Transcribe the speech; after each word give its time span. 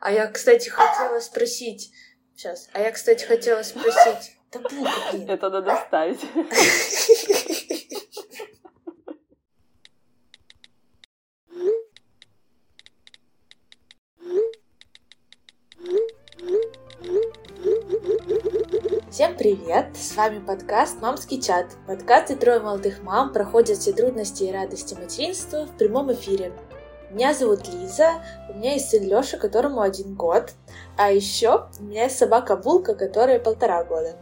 А 0.00 0.10
я, 0.10 0.26
кстати, 0.28 0.70
хотела 0.70 1.20
спросить... 1.20 1.92
Сейчас. 2.34 2.70
А 2.72 2.80
я, 2.80 2.90
кстати, 2.90 3.22
хотела 3.24 3.62
спросить... 3.62 4.34
Да 4.50 4.60
булка, 4.60 4.90
блин. 5.12 5.28
Это 5.28 5.50
надо 5.50 5.76
ставить. 5.86 6.20
Всем 19.10 19.36
привет! 19.36 19.94
С 19.96 20.16
вами 20.16 20.42
подкаст 20.42 21.02
«Мамский 21.02 21.42
чат». 21.42 21.66
Подкаст, 21.86 22.30
где 22.30 22.36
трое 22.36 22.60
молодых 22.60 23.02
мам 23.02 23.34
проходят 23.34 23.76
все 23.76 23.92
трудности 23.92 24.44
и 24.44 24.52
радости 24.52 24.94
материнства 24.94 25.66
в 25.66 25.76
прямом 25.76 26.10
эфире. 26.14 26.52
Меня 27.10 27.34
зовут 27.34 27.66
Лиза, 27.66 28.22
у 28.48 28.54
меня 28.54 28.74
есть 28.74 28.90
сын 28.90 29.02
Лёша, 29.02 29.36
которому 29.36 29.80
один 29.80 30.14
год, 30.14 30.52
а 30.96 31.10
еще 31.10 31.66
у 31.80 31.82
меня 31.82 32.04
есть 32.04 32.16
собака 32.16 32.56
Булка, 32.56 32.94
которая 32.94 33.40
полтора 33.40 33.82
года. 33.82 34.14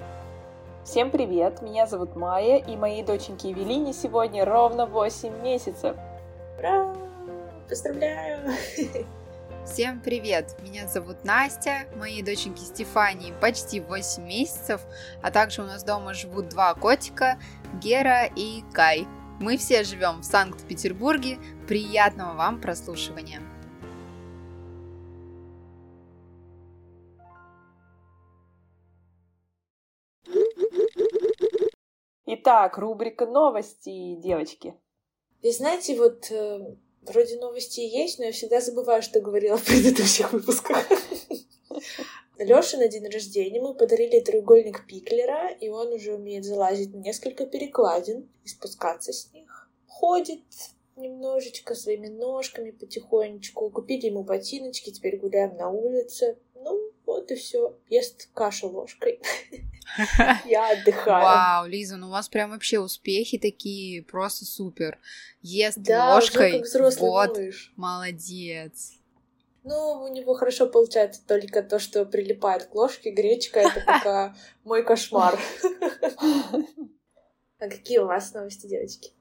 Всем 0.84 1.10
привет, 1.10 1.60
меня 1.60 1.87
зовут 1.87 2.16
Майя, 2.16 2.56
и 2.56 2.77
моей 2.77 3.02
доченьке 3.02 3.51
Евелине 3.51 3.93
сегодня 3.93 4.46
ровно 4.46 4.87
8 4.87 5.43
месяцев. 5.43 5.96
Ура! 6.59 6.96
Поздравляю! 7.69 8.55
Всем 9.66 10.01
привет! 10.01 10.57
Меня 10.62 10.88
зовут 10.88 11.24
Настя, 11.24 11.84
моей 11.96 12.23
доченьке 12.23 12.62
Стефании 12.62 13.34
почти 13.38 13.80
8 13.80 14.24
месяцев, 14.24 14.80
а 15.23 15.30
также 15.30 15.60
у 15.60 15.66
нас 15.66 15.84
дома 15.84 16.15
живут 16.15 16.48
два 16.48 16.73
котика, 16.73 17.38
Гера 17.82 18.24
и 18.34 18.62
Кай. 18.73 19.07
Мы 19.41 19.56
все 19.56 19.84
живем 19.84 20.20
в 20.20 20.24
Санкт-Петербурге. 20.24 21.38
Приятного 21.69 22.34
вам 22.34 22.60
прослушивания! 22.60 23.41
Итак, 32.27 32.79
рубрика 32.79 33.27
новости, 33.27 34.16
девочки. 34.16 34.74
И 35.43 35.52
знаете, 35.52 35.96
вот 35.96 36.30
э, 36.32 36.77
вроде 37.02 37.38
новости 37.38 37.80
есть, 37.80 38.18
но 38.18 38.27
я 38.27 38.32
всегда 38.32 38.60
забываю, 38.60 39.02
что 39.02 39.21
говорила 39.21 39.57
в 39.57 39.65
предыдущих 39.65 40.32
выпусках. 40.32 40.84
Лёше 42.38 42.76
на 42.76 42.86
день 42.86 43.08
рождения 43.08 43.60
мы 43.60 43.74
подарили 43.74 44.20
треугольник 44.20 44.86
Пиклера, 44.86 45.50
и 45.50 45.68
он 45.68 45.92
уже 45.92 46.14
умеет 46.14 46.44
залазить 46.44 46.94
на 46.94 46.98
несколько 46.98 47.46
перекладин 47.46 48.28
и 48.44 48.48
спускаться 48.48 49.12
с 49.12 49.32
них. 49.32 49.68
Ходит 49.88 50.40
немножечко 50.94 51.74
своими 51.74 52.06
ножками 52.06 52.70
потихонечку. 52.70 53.70
Купили 53.70 54.06
ему 54.06 54.22
ботиночки, 54.22 54.90
теперь 54.90 55.18
гуляем 55.18 55.56
на 55.56 55.70
улице. 55.70 56.38
Ну, 56.54 56.92
вот 57.06 57.30
и 57.32 57.34
все. 57.34 57.76
Ест 57.88 58.28
кашу 58.34 58.68
ложкой. 58.68 59.20
Я 60.46 60.70
отдыхаю. 60.70 61.24
Вау, 61.24 61.66
Лиза, 61.66 61.96
ну 61.96 62.06
у 62.06 62.10
вас 62.10 62.28
прям 62.28 62.50
вообще 62.50 62.78
успехи 62.78 63.38
такие, 63.38 64.03
просто 64.04 64.44
супер. 64.44 64.98
Ест 65.42 65.78
Да, 65.78 66.14
ложкой, 66.14 66.53
как 66.53 66.62
взрослый 66.62 67.10
вот, 67.10 67.38
молодец. 67.75 68.92
Ну, 69.64 70.03
у 70.04 70.09
него 70.09 70.34
хорошо 70.34 70.66
получается 70.66 71.26
только 71.26 71.62
то, 71.62 71.78
что 71.78 72.04
прилипает 72.04 72.66
к 72.66 72.75
ложке. 72.75 73.10
Гречка— 73.10 73.60
это 73.60 73.81
пока 73.87 74.34
мой 74.65 74.82
кошмар. 74.82 75.38
А 77.60 77.69
какие 77.69 77.98
у 77.98 78.06
вас 78.06 78.32
новости, 78.34 78.66
девочки? 78.66 79.12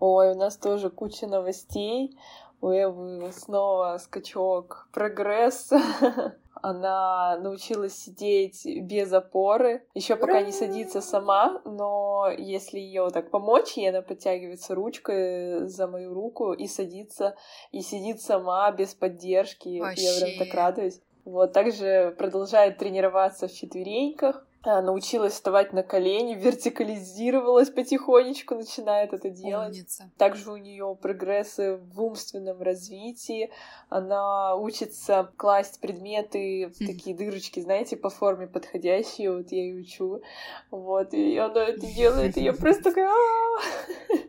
Ой, 0.00 0.30
у 0.30 0.34
нас 0.34 0.56
тоже 0.56 0.90
куча 0.90 1.26
новостей. 1.26 2.18
У 2.60 2.70
Эвы 2.70 3.32
снова 3.32 3.98
скачок 3.98 4.88
прогресс. 4.92 5.70
Она 6.62 7.38
научилась 7.38 7.94
сидеть 7.94 8.64
без 8.64 9.12
опоры. 9.12 9.84
Еще 9.94 10.14
пока 10.14 10.42
не 10.42 10.52
садится 10.52 11.00
сама, 11.00 11.60
но 11.64 12.28
если 12.38 12.78
ее 12.78 13.10
так 13.10 13.30
помочь, 13.30 13.72
ей 13.72 13.90
она 13.90 14.00
подтягивается 14.00 14.74
ручкой 14.76 15.66
за 15.66 15.88
мою 15.88 16.14
руку 16.14 16.52
и 16.52 16.68
садится, 16.68 17.34
и 17.72 17.82
сидит 17.82 18.22
сама 18.22 18.70
без 18.70 18.94
поддержки. 18.94 19.68
Я 19.68 19.82
прям 19.82 20.30
так 20.38 20.38
Вообще. 20.38 20.56
радуюсь. 20.56 21.00
Вот, 21.24 21.52
также 21.52 22.14
продолжает 22.16 22.78
тренироваться 22.78 23.48
в 23.48 23.52
четвереньках. 23.52 24.46
А, 24.64 24.80
Научилась 24.80 25.32
вставать 25.32 25.72
на 25.72 25.82
колени, 25.82 26.34
вертикализировалась 26.34 27.70
потихонечку, 27.70 28.54
начинает 28.54 29.12
это 29.12 29.28
делать. 29.28 29.74
Умница. 29.76 30.10
Также 30.16 30.52
у 30.52 30.56
нее 30.56 30.96
прогрессы 31.00 31.76
в 31.76 32.00
умственном 32.00 32.62
развитии. 32.62 33.50
Она 33.88 34.54
учится 34.54 35.32
класть 35.36 35.80
предметы 35.80 36.68
в 36.68 36.78
такие 36.78 37.16
дырочки, 37.16 37.58
знаете, 37.60 37.96
по 37.96 38.08
форме 38.08 38.46
подходящие. 38.46 39.36
Вот 39.36 39.50
я 39.50 39.68
и 39.68 39.72
учу. 39.74 40.22
Вот, 40.70 41.12
и 41.12 41.36
она 41.36 41.64
это 41.64 41.86
делает, 41.86 42.36
и 42.36 42.44
я 42.44 42.52
просто 42.52 42.84
такая, 42.84 43.08
«А, 43.08 43.58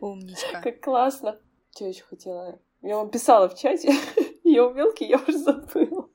Умничка. 0.00 0.60
как 0.62 0.80
классно. 0.80 1.38
Что 1.74 1.86
еще 1.86 2.02
хотела? 2.04 2.58
Я 2.82 2.96
вам 2.96 3.10
писала 3.10 3.48
в 3.48 3.54
чате. 3.54 3.92
Ее 4.44 4.64
умелки 4.64 5.04
я 5.04 5.16
уже 5.16 5.38
забыла. 5.38 6.08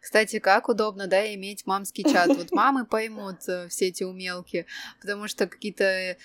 Кстати, 0.00 0.38
как 0.38 0.68
удобно, 0.68 1.06
да, 1.06 1.32
иметь 1.34 1.66
мамский 1.66 2.04
чат. 2.04 2.28
Вот 2.40 2.52
мамы 2.52 2.86
поймут 2.86 3.48
э, 3.48 3.68
все 3.68 3.88
эти 3.88 4.02
умелки, 4.02 4.66
потому 5.00 5.28
что 5.28 5.46
какие-то 5.46 5.84
э, 5.84 6.16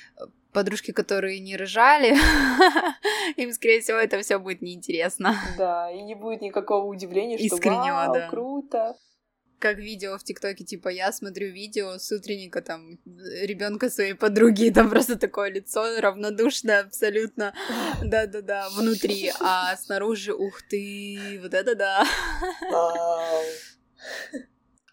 подружки, 0.53 0.91
которые 0.91 1.40
не 1.40 1.58
рожали, 1.58 2.16
им, 3.36 3.52
скорее 3.52 3.81
всего, 3.81 3.97
это 3.97 4.22
все 4.22 4.40
будет 4.40 4.62
неинтересно. 4.62 5.36
Да, 5.58 5.91
и 5.91 6.02
не 6.02 6.16
будет 6.16 6.41
никакого 6.41 6.86
удивления, 6.86 7.38
что 7.38 7.47
Искреннего, 7.47 8.12
да. 8.13 8.30
круто. 8.30 8.96
Как 9.59 9.77
видео 9.77 10.17
в 10.17 10.23
ТикТоке, 10.23 10.63
типа, 10.63 10.89
я 10.89 11.11
смотрю 11.11 11.51
видео 11.51 11.97
с 11.97 12.11
утренника, 12.11 12.61
там, 12.61 12.99
ребенка 13.05 13.89
своей 13.89 14.13
подруги, 14.13 14.69
там 14.69 14.89
просто 14.89 15.17
такое 15.17 15.51
лицо 15.51 15.99
равнодушное 15.99 16.81
абсолютно, 16.81 17.53
да-да-да, 18.03 18.69
внутри, 18.69 19.31
а 19.39 19.75
снаружи, 19.77 20.33
ух 20.33 20.61
ты, 20.69 21.39
вот 21.41 21.53
это 21.53 21.75
да. 21.75 22.05
Вау. 22.69 23.44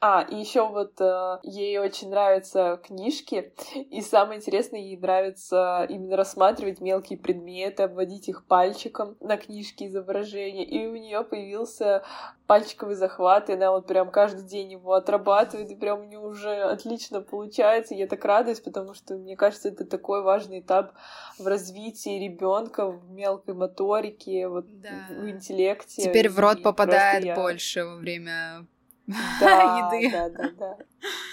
А, 0.04 0.22
и 0.22 0.34
еще 0.34 0.66
вот 0.66 1.00
э, 1.00 1.38
ей 1.44 1.78
очень 1.78 2.10
нравятся 2.10 2.80
книжки, 2.84 3.52
и 3.76 4.00
самое 4.00 4.40
интересное, 4.40 4.80
ей 4.80 4.96
нравится 4.96 5.86
именно 5.88 6.16
рассматривать 6.16 6.80
мелкие 6.80 7.16
предметы, 7.16 7.84
обводить 7.84 8.28
их 8.28 8.44
пальчиком 8.46 9.16
на 9.20 9.36
книжке 9.36 9.86
изображения. 9.86 10.64
И 10.64 10.88
у 10.88 10.96
нее 10.96 11.22
появился 11.22 12.02
пальчиковый 12.48 12.96
захват, 12.96 13.48
и 13.48 13.52
она 13.52 13.70
вот 13.70 13.86
прям 13.86 14.10
каждый 14.10 14.42
день 14.42 14.72
его 14.72 14.94
отрабатывает, 14.94 15.70
и 15.70 15.76
прям 15.76 16.00
у 16.00 16.04
нее 16.04 16.18
уже 16.18 16.50
отлично 16.50 17.20
получается. 17.20 17.94
Я 17.94 18.08
так 18.08 18.24
радуюсь, 18.24 18.58
потому 18.58 18.94
что 18.94 19.14
мне 19.14 19.36
кажется, 19.36 19.68
это 19.68 19.84
такой 19.84 20.22
важный 20.22 20.58
этап 20.58 20.94
в 21.38 21.46
развитии 21.46 22.18
ребенка, 22.18 22.88
в 22.90 23.08
мелкой 23.08 23.54
моторике, 23.54 24.48
вот 24.48 24.66
Да. 24.80 24.88
в 25.10 25.30
интеллекте. 25.30 26.02
Теперь 26.02 26.28
в 26.28 26.40
рот 26.40 26.60
попадает 26.64 27.24
я- 27.24 27.36
больше 27.36 27.84
во 27.84 27.94
время 27.94 28.66
да, 29.40 29.90
еды. 29.92 30.10
да, 30.10 30.28
да, 30.28 30.50
да. 30.50 30.78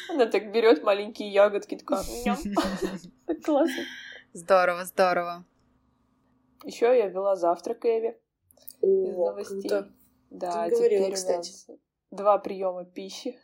Она 0.09 0.25
так 0.25 0.51
берет 0.51 0.83
маленькие 0.83 1.31
ягодки, 1.31 1.77
такая, 1.77 2.03
«Ням». 2.25 2.37
Так 3.25 3.41
классно. 3.43 3.83
Здорово, 4.33 4.85
здорово. 4.85 5.45
Еще 6.63 6.85
я 6.85 7.07
вела 7.07 7.35
завтрак 7.35 7.85
Эви 7.85 8.17
из 8.81 9.15
новостей. 9.15 9.71
Да, 10.29 10.69
теперь 10.69 11.01
у 11.01 11.09
нас 11.09 11.69
два 12.11 12.37
приема 12.37 12.85
пищи. 12.85 13.39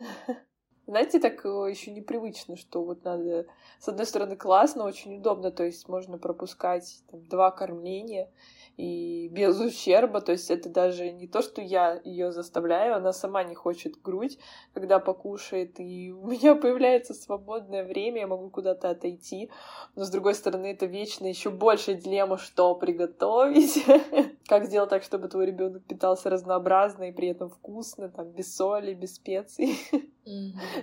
Знаете, 0.87 1.19
так 1.19 1.43
еще 1.43 1.91
непривычно, 1.91 2.55
что 2.55 2.83
вот 2.83 3.03
надо... 3.03 3.47
С 3.79 3.87
одной 3.87 4.05
стороны, 4.05 4.35
классно, 4.35 4.85
очень 4.85 5.17
удобно, 5.17 5.51
то 5.51 5.63
есть 5.63 5.87
можно 5.89 6.17
пропускать 6.17 7.03
там, 7.09 7.23
два 7.25 7.51
кормления 7.51 8.29
и 8.77 9.29
без 9.29 9.59
ущерба, 9.59 10.19
то 10.21 10.33
есть 10.33 10.51
это 10.51 10.69
даже 10.69 11.11
не 11.11 11.27
то, 11.27 11.41
что 11.41 11.61
я 11.61 11.99
ее 12.03 12.31
заставляю, 12.31 12.95
она 12.95 13.13
сама 13.13 13.43
не 13.43 13.55
хочет 13.55 14.01
грудь, 14.01 14.37
когда 14.73 14.99
покушает, 14.99 15.79
и 15.79 16.11
у 16.21 16.27
меня 16.27 16.55
появляется 16.55 17.13
свободное 17.13 17.83
время, 17.83 18.21
я 18.21 18.27
могу 18.27 18.49
куда-то 18.49 18.89
отойти, 18.89 19.49
но 19.95 20.03
с 20.03 20.09
другой 20.09 20.35
стороны, 20.35 20.67
это 20.67 20.85
вечно 20.85 21.25
еще 21.25 21.49
больше 21.49 21.95
дилемма, 21.95 22.37
что 22.37 22.75
приготовить, 22.75 23.85
как 24.47 24.65
сделать 24.65 24.89
так, 24.89 25.03
чтобы 25.03 25.29
твой 25.29 25.45
ребенок 25.45 25.83
питался 25.85 26.29
разнообразно 26.29 27.09
и 27.09 27.13
при 27.13 27.29
этом 27.29 27.49
вкусно, 27.49 28.09
там, 28.09 28.31
без 28.31 28.55
соли, 28.55 28.93
без 28.93 29.15
специй, 29.15 29.77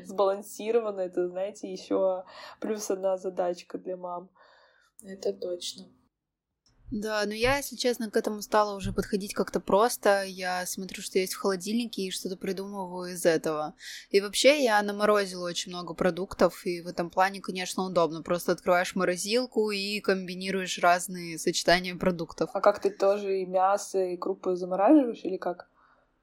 Сбалансированно, 0.04 1.00
это, 1.00 1.28
знаете, 1.28 1.70
еще 1.70 2.24
плюс 2.60 2.90
одна 2.90 3.16
задачка 3.16 3.78
для 3.78 3.96
мам. 3.96 4.30
Это 5.02 5.32
точно. 5.32 5.86
Да, 6.92 7.24
но 7.24 7.32
я, 7.32 7.56
если 7.56 7.74
честно, 7.74 8.10
к 8.10 8.16
этому 8.18 8.42
стала 8.42 8.76
уже 8.76 8.92
подходить 8.92 9.32
как-то 9.32 9.60
просто. 9.60 10.24
Я 10.24 10.66
смотрю, 10.66 11.02
что 11.02 11.18
есть 11.18 11.32
в 11.32 11.40
холодильнике, 11.40 12.02
и 12.02 12.10
что-то 12.10 12.36
придумываю 12.36 13.14
из 13.14 13.24
этого. 13.24 13.74
И 14.10 14.20
вообще 14.20 14.62
я 14.62 14.82
наморозила 14.82 15.46
очень 15.46 15.72
много 15.72 15.94
продуктов, 15.94 16.66
и 16.66 16.82
в 16.82 16.86
этом 16.86 17.08
плане, 17.08 17.40
конечно, 17.40 17.84
удобно. 17.84 18.22
Просто 18.22 18.52
открываешь 18.52 18.94
морозилку 18.94 19.70
и 19.70 20.00
комбинируешь 20.00 20.80
разные 20.80 21.38
сочетания 21.38 21.96
продуктов. 21.96 22.50
А 22.52 22.60
как 22.60 22.82
ты 22.82 22.90
тоже 22.90 23.40
и 23.40 23.46
мясо, 23.46 23.98
и 24.04 24.18
крупы 24.18 24.54
замораживаешь 24.54 25.24
или 25.24 25.38
как? 25.38 25.71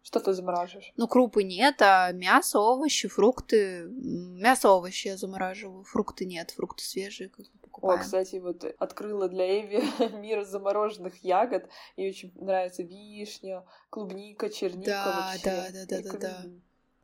Что 0.10 0.20
ты 0.22 0.34
замораживаешь? 0.34 0.92
Ну, 0.98 1.08
крупы 1.08 1.44
нет, 1.44 1.84
а 1.84 2.12
мясо, 2.14 2.60
овощи, 2.60 3.08
фрукты. 3.08 3.84
Мясо, 3.92 4.72
овощи 4.72 5.10
я 5.10 5.18
замораживаю, 5.18 5.84
фрукты 5.84 6.26
нет, 6.26 6.50
фрукты 6.50 6.84
свежие 6.84 7.30
как 7.30 7.46
бы 7.46 7.60
покупаем. 7.62 8.00
О, 8.00 8.04
кстати, 8.04 8.38
вот 8.38 8.66
открыла 8.80 9.30
для 9.30 9.46
Эви 9.46 9.84
мир 10.18 10.44
замороженных 10.46 11.24
ягод. 11.24 11.70
Ей 11.96 12.10
очень 12.10 12.34
нравится 12.38 12.82
вишня, 12.82 13.64
клубника, 13.92 14.50
черника. 14.50 14.90
Да, 14.90 15.28
вообще. 15.28 15.44
да, 15.44 15.68
да, 15.72 16.02
да, 16.02 16.12
да, 16.12 16.18
да. 16.18 16.46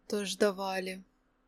Тоже 0.08 0.40
давали. 0.40 1.04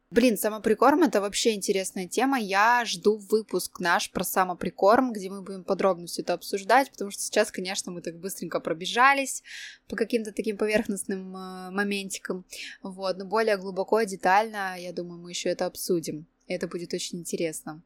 Блин, 0.10 0.38
самоприкорм 0.38 1.04
это 1.04 1.20
вообще 1.20 1.54
интересная 1.54 2.08
тема. 2.08 2.40
Я 2.40 2.84
жду 2.86 3.18
выпуск 3.18 3.82
наш 3.82 4.10
про 4.10 4.24
самоприкорм, 4.24 5.12
где 5.12 5.30
мы 5.30 5.42
будем 5.42 5.66
подробно 5.66 6.08
все 6.08 6.22
это 6.22 6.34
обсуждать, 6.34 6.90
потому 6.92 7.12
что 7.12 7.22
сейчас, 7.22 7.52
конечно, 7.52 7.92
мы 7.92 8.02
так 8.02 8.18
быстренько 8.18 8.62
пробежались 8.62 9.44
по 9.90 9.98
каким-то 9.98 10.32
таким 10.32 10.56
поверхностным 10.56 11.36
э, 11.36 11.72
моментикам. 11.72 12.46
Вот, 12.82 13.18
но 13.18 13.26
более 13.26 13.58
глубоко, 13.58 14.02
детально, 14.04 14.80
я 14.80 14.94
думаю, 14.94 15.20
мы 15.20 15.32
еще 15.32 15.50
это 15.50 15.66
обсудим. 15.66 16.26
Это 16.48 16.70
будет 16.70 16.94
очень 16.94 17.20
интересно. 17.20 17.82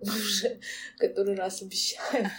уже 0.02 0.60
который 0.98 1.34
раз 1.34 1.62
обещаю. 1.62 2.30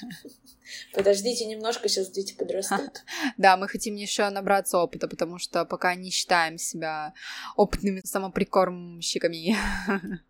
Подождите 0.94 1.46
немножко, 1.46 1.90
сейчас 1.90 2.10
дети 2.10 2.34
подрастут. 2.34 3.04
Да, 3.38 3.58
мы 3.58 3.68
хотим 3.68 3.96
еще 3.96 4.30
набраться 4.30 4.78
опыта, 4.78 5.08
потому 5.08 5.38
что 5.38 5.66
пока 5.66 5.96
не 5.96 6.12
считаем 6.12 6.58
себя 6.58 7.14
опытными 7.56 8.02
самоприкормщиками. 8.04 9.56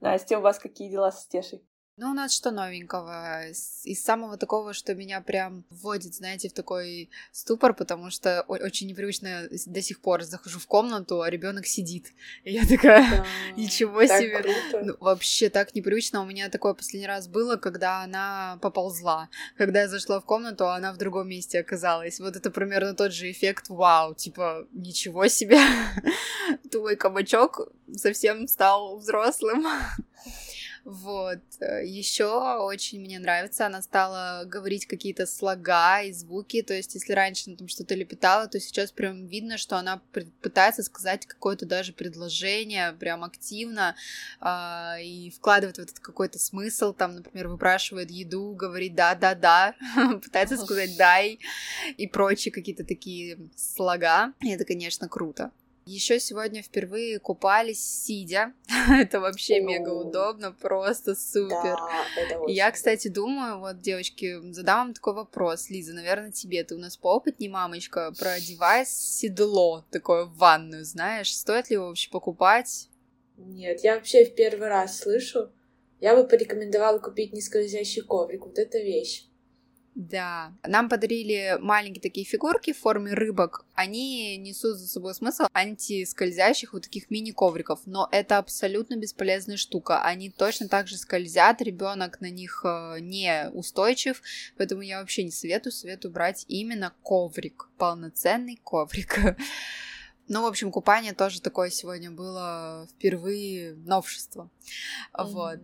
Настя, 0.00 0.38
у 0.38 0.42
вас 0.42 0.58
какие 0.58 0.90
дела 0.90 1.12
с 1.12 1.22
Стешей? 1.22 1.62
Ну, 2.02 2.10
у 2.10 2.14
нас 2.14 2.32
что 2.32 2.50
новенького? 2.50 3.50
Из 3.84 4.02
самого 4.02 4.36
такого, 4.36 4.72
что 4.72 4.92
меня 4.92 5.20
прям 5.20 5.64
вводит, 5.70 6.14
знаете, 6.14 6.48
в 6.48 6.52
такой 6.52 7.08
ступор, 7.30 7.74
потому 7.74 8.10
что 8.10 8.42
очень 8.48 8.88
непривычно 8.88 9.48
до 9.66 9.82
сих 9.82 10.00
пор 10.00 10.24
захожу 10.24 10.58
в 10.58 10.66
комнату, 10.66 11.22
а 11.22 11.30
ребенок 11.30 11.64
сидит. 11.64 12.12
И 12.42 12.54
я 12.54 12.66
такая, 12.66 13.08
да, 13.08 13.26
ничего 13.56 14.04
себе. 14.04 14.42
Круто. 14.42 14.84
Ну, 14.84 14.96
вообще 14.98 15.48
так 15.48 15.76
непривычно. 15.76 16.22
У 16.22 16.24
меня 16.24 16.48
такое 16.48 16.74
последний 16.74 17.06
раз 17.06 17.28
было, 17.28 17.54
когда 17.54 18.02
она 18.02 18.58
поползла. 18.60 19.28
Когда 19.56 19.82
я 19.82 19.88
зашла 19.88 20.18
в 20.18 20.24
комнату, 20.24 20.66
а 20.66 20.74
она 20.74 20.92
в 20.92 20.96
другом 20.96 21.28
месте 21.28 21.60
оказалась. 21.60 22.18
Вот 22.18 22.34
это 22.34 22.50
примерно 22.50 22.94
тот 22.94 23.12
же 23.12 23.30
эффект. 23.30 23.66
Вау, 23.68 24.14
типа, 24.14 24.66
ничего 24.72 25.28
себе. 25.28 25.60
Твой 26.72 26.96
кабачок 26.96 27.68
совсем 27.94 28.48
стал 28.48 28.96
взрослым. 28.96 29.64
Вот. 30.84 31.38
Э, 31.60 31.84
Еще 31.86 32.26
очень 32.26 33.00
мне 33.00 33.18
нравится, 33.20 33.66
она 33.66 33.82
стала 33.82 34.44
говорить 34.46 34.86
какие-то 34.86 35.26
слога 35.26 36.02
и 36.02 36.12
звуки, 36.12 36.62
то 36.62 36.74
есть 36.74 36.94
если 36.94 37.12
раньше 37.12 37.50
она 37.50 37.56
там 37.56 37.68
что-то 37.68 37.94
лепетала, 37.94 38.48
то 38.48 38.58
сейчас 38.58 38.90
прям 38.90 39.26
видно, 39.26 39.58
что 39.58 39.76
она 39.76 40.02
пытается 40.40 40.82
сказать 40.82 41.26
какое-то 41.26 41.66
даже 41.66 41.92
предложение 41.92 42.92
прям 42.94 43.22
активно 43.22 43.94
э, 44.40 45.02
и 45.04 45.30
вкладывает 45.30 45.76
в 45.76 45.80
этот 45.80 46.00
какой-то 46.00 46.40
смысл, 46.40 46.92
там, 46.92 47.14
например, 47.14 47.46
выпрашивает 47.46 48.10
еду, 48.10 48.52
говорит 48.52 48.96
да-да-да, 48.96 49.76
пытается 50.22 50.56
сказать 50.56 50.96
дай 50.96 51.38
и 51.96 52.08
прочие 52.08 52.50
какие-то 52.50 52.84
такие 52.84 53.38
слога, 53.54 54.32
и 54.40 54.50
это, 54.50 54.64
конечно, 54.64 55.08
круто. 55.08 55.52
Еще 55.84 56.20
сегодня 56.20 56.62
впервые 56.62 57.18
купались 57.18 57.82
сидя. 57.82 58.52
это 58.90 59.20
вообще 59.20 59.56
О, 59.56 59.62
мега 59.62 59.88
удобно, 59.90 60.52
просто 60.52 61.16
супер. 61.16 61.76
Да, 61.76 62.38
очень 62.38 62.54
Я, 62.54 62.70
кстати, 62.70 63.08
думаю, 63.08 63.58
вот, 63.58 63.80
девочки, 63.80 64.38
задам 64.52 64.78
вам 64.78 64.94
такой 64.94 65.14
вопрос, 65.14 65.70
Лиза, 65.70 65.92
наверное, 65.92 66.30
тебе. 66.30 66.62
Ты 66.62 66.76
у 66.76 66.78
нас 66.78 66.96
поопытней, 66.96 67.48
мамочка, 67.48 68.12
про 68.18 68.38
девайс 68.38 68.90
седло 68.90 69.84
такое 69.90 70.24
в 70.24 70.36
ванную, 70.36 70.84
знаешь? 70.84 71.34
Стоит 71.34 71.68
ли 71.68 71.74
его 71.74 71.88
вообще 71.88 72.10
покупать? 72.10 72.88
Нет, 73.36 73.82
я 73.82 73.96
вообще 73.96 74.24
в 74.24 74.34
первый 74.34 74.68
раз 74.68 74.98
слышу. 74.98 75.50
Я 76.00 76.16
бы 76.16 76.26
порекомендовала 76.26 76.98
купить 76.98 77.32
нескользящий 77.32 78.02
коврик. 78.02 78.44
Вот 78.46 78.58
эта 78.58 78.78
вещь. 78.78 79.24
Да, 79.94 80.54
нам 80.66 80.88
подарили 80.88 81.58
маленькие 81.60 82.00
такие 82.00 82.24
фигурки 82.24 82.72
в 82.72 82.78
форме 82.78 83.12
рыбок. 83.12 83.66
Они 83.74 84.38
несут 84.38 84.78
за 84.78 84.88
собой 84.88 85.14
смысл 85.14 85.44
антискользящих 85.52 86.72
вот 86.72 86.84
таких 86.84 87.10
мини-ковриков, 87.10 87.80
но 87.84 88.08
это 88.10 88.38
абсолютно 88.38 88.96
бесполезная 88.96 89.58
штука. 89.58 90.02
Они 90.02 90.30
точно 90.30 90.68
так 90.68 90.88
же 90.88 90.96
скользят, 90.96 91.60
ребенок 91.60 92.22
на 92.22 92.30
них 92.30 92.62
э, 92.64 93.00
не 93.00 93.50
устойчив, 93.52 94.22
поэтому 94.56 94.80
я 94.80 95.00
вообще 95.00 95.24
не 95.24 95.30
советую, 95.30 95.72
советую 95.72 96.10
брать 96.10 96.46
именно 96.48 96.94
коврик, 97.02 97.68
полноценный 97.76 98.58
коврик. 98.62 99.18
Ну, 100.28 100.42
в 100.42 100.46
общем, 100.46 100.70
купание 100.70 101.12
тоже 101.12 101.42
такое 101.42 101.68
сегодня 101.68 102.10
было 102.10 102.86
впервые 102.92 103.74
новшество. 103.74 104.48
Mm-hmm. 105.12 105.24
Вот. 105.24 105.60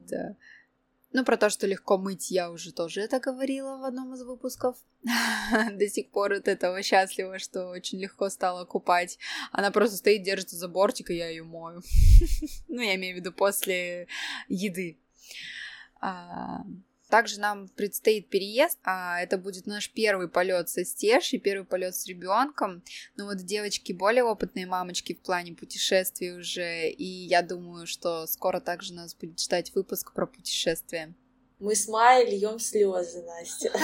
Ну, 1.18 1.24
про 1.24 1.36
то, 1.36 1.50
что 1.50 1.66
легко 1.66 1.98
мыть, 1.98 2.30
я 2.30 2.48
уже 2.48 2.72
тоже 2.72 3.00
это 3.00 3.18
говорила 3.18 3.76
в 3.76 3.84
одном 3.84 4.14
из 4.14 4.22
выпусков. 4.22 4.76
До 5.72 5.88
сих 5.88 6.10
пор 6.10 6.34
от 6.34 6.46
этого 6.46 6.80
счастлива, 6.80 7.40
что 7.40 7.70
очень 7.70 7.98
легко 7.98 8.28
стало 8.30 8.64
купать. 8.64 9.18
Она 9.50 9.72
просто 9.72 9.96
стоит, 9.96 10.22
держится 10.22 10.54
за 10.54 10.68
бортик, 10.68 11.10
и 11.10 11.16
я 11.16 11.28
ее 11.28 11.42
мою. 11.42 11.82
ну, 12.68 12.80
я 12.80 12.94
имею 12.94 13.16
в 13.16 13.18
виду 13.18 13.32
после 13.32 14.06
еды. 14.46 14.96
Также 17.08 17.40
нам 17.40 17.68
предстоит 17.68 18.28
переезд, 18.28 18.78
а 18.82 19.20
это 19.20 19.38
будет 19.38 19.66
наш 19.66 19.90
первый 19.90 20.28
полет 20.28 20.68
со 20.68 20.84
Стешей, 20.84 21.38
первый 21.38 21.64
полет 21.64 21.96
с 21.96 22.06
ребенком. 22.06 22.82
Ну 23.16 23.24
вот 23.24 23.38
девочки 23.38 23.92
более 23.92 24.24
опытные 24.24 24.66
мамочки 24.66 25.14
в 25.14 25.20
плане 25.22 25.54
путешествий 25.54 26.38
уже, 26.38 26.90
и 26.90 27.04
я 27.04 27.40
думаю, 27.40 27.86
что 27.86 28.26
скоро 28.26 28.60
также 28.60 28.92
нас 28.92 29.14
будет 29.14 29.40
ждать 29.40 29.74
выпуск 29.74 30.12
про 30.12 30.26
путешествия. 30.26 31.14
Мы 31.58 31.74
с 31.74 31.88
Майей 31.88 32.38
льем 32.38 32.58
слезы, 32.58 33.22
Настя. 33.22 33.72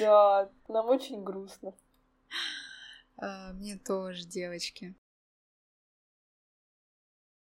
Да, 0.00 0.50
нам 0.68 0.88
очень 0.88 1.22
грустно. 1.22 1.74
А, 3.18 3.52
мне 3.52 3.76
тоже, 3.76 4.24
девочки. 4.24 4.94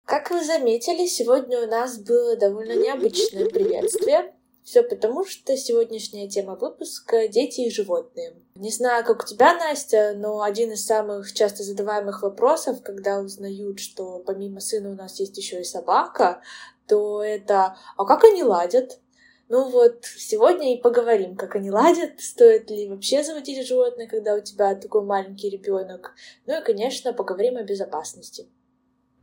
Как 0.04 0.30
вы 0.30 0.44
заметили, 0.44 1.06
сегодня 1.06 1.60
у 1.60 1.66
нас 1.66 1.98
было 1.98 2.36
довольно 2.36 2.76
необычное 2.80 3.46
приветствие. 3.46 4.37
Все 4.68 4.82
потому, 4.82 5.24
что 5.24 5.56
сегодняшняя 5.56 6.28
тема 6.28 6.54
выпуска— 6.54 7.26
дети 7.28 7.62
и 7.62 7.70
животные. 7.70 8.36
Не 8.54 8.70
знаю, 8.70 9.02
как 9.02 9.22
у 9.22 9.26
тебя, 9.26 9.54
Настя, 9.54 10.12
но 10.14 10.42
один 10.42 10.72
из 10.72 10.84
самых 10.84 11.32
часто 11.32 11.62
задаваемых 11.62 12.20
вопросов, 12.20 12.82
когда 12.82 13.20
узнают, 13.20 13.80
что 13.80 14.18
помимо 14.18 14.60
сына 14.60 14.90
у 14.90 14.94
нас 14.94 15.20
есть 15.20 15.38
еще 15.38 15.62
и 15.62 15.64
собака, 15.64 16.42
то 16.86 17.22
это 17.22 17.78
«А 17.96 18.04
как 18.04 18.24
они 18.24 18.42
ладят?» 18.42 19.00
Ну 19.48 19.70
вот, 19.70 20.04
сегодня 20.04 20.74
и 20.74 20.82
поговорим, 20.82 21.34
как 21.34 21.56
они 21.56 21.70
ладят, 21.70 22.20
стоит 22.20 22.68
ли 22.68 22.90
вообще 22.90 23.24
заводить 23.24 23.66
животное, 23.66 24.06
когда 24.06 24.34
у 24.34 24.40
тебя 24.40 24.74
такой 24.74 25.00
маленький 25.02 25.48
ребенок. 25.48 26.14
Ну 26.44 26.60
и, 26.60 26.62
конечно, 26.62 27.14
поговорим 27.14 27.56
о 27.56 27.62
безопасности. 27.62 28.46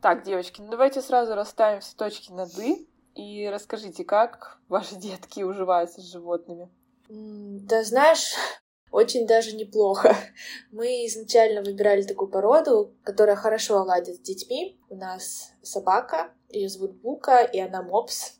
Так, 0.02 0.24
девочки, 0.24 0.62
ну 0.62 0.72
давайте 0.72 1.04
сразу 1.04 1.36
расставим 1.36 1.82
все 1.82 1.96
точки 1.96 2.32
над 2.32 2.58
«и». 2.58 2.90
И 3.15 3.48
расскажите, 3.50 4.03
как 4.03 4.60
ваши 4.67 4.95
детки 4.95 5.41
уживаются 5.41 6.01
с 6.01 6.12
животными? 6.12 6.69
Да 7.07 7.84
знаешь, 7.84 8.34
очень 8.91 9.25
даже 9.25 9.55
неплохо. 9.55 10.15
Мы 10.72 11.05
изначально 11.07 11.62
выбирали 11.62 12.03
такую 12.03 12.29
породу, 12.29 12.93
которая 13.03 13.38
хорошо 13.38 13.84
ладит 13.84 14.17
с 14.17 14.19
детьми. 14.19 14.79
У 14.89 14.95
нас 14.95 15.53
собака, 15.62 16.34
ее 16.50 16.67
зовут 16.67 16.95
Бука, 17.01 17.43
и 17.43 17.60
она 17.60 17.81
мопс. 17.81 18.39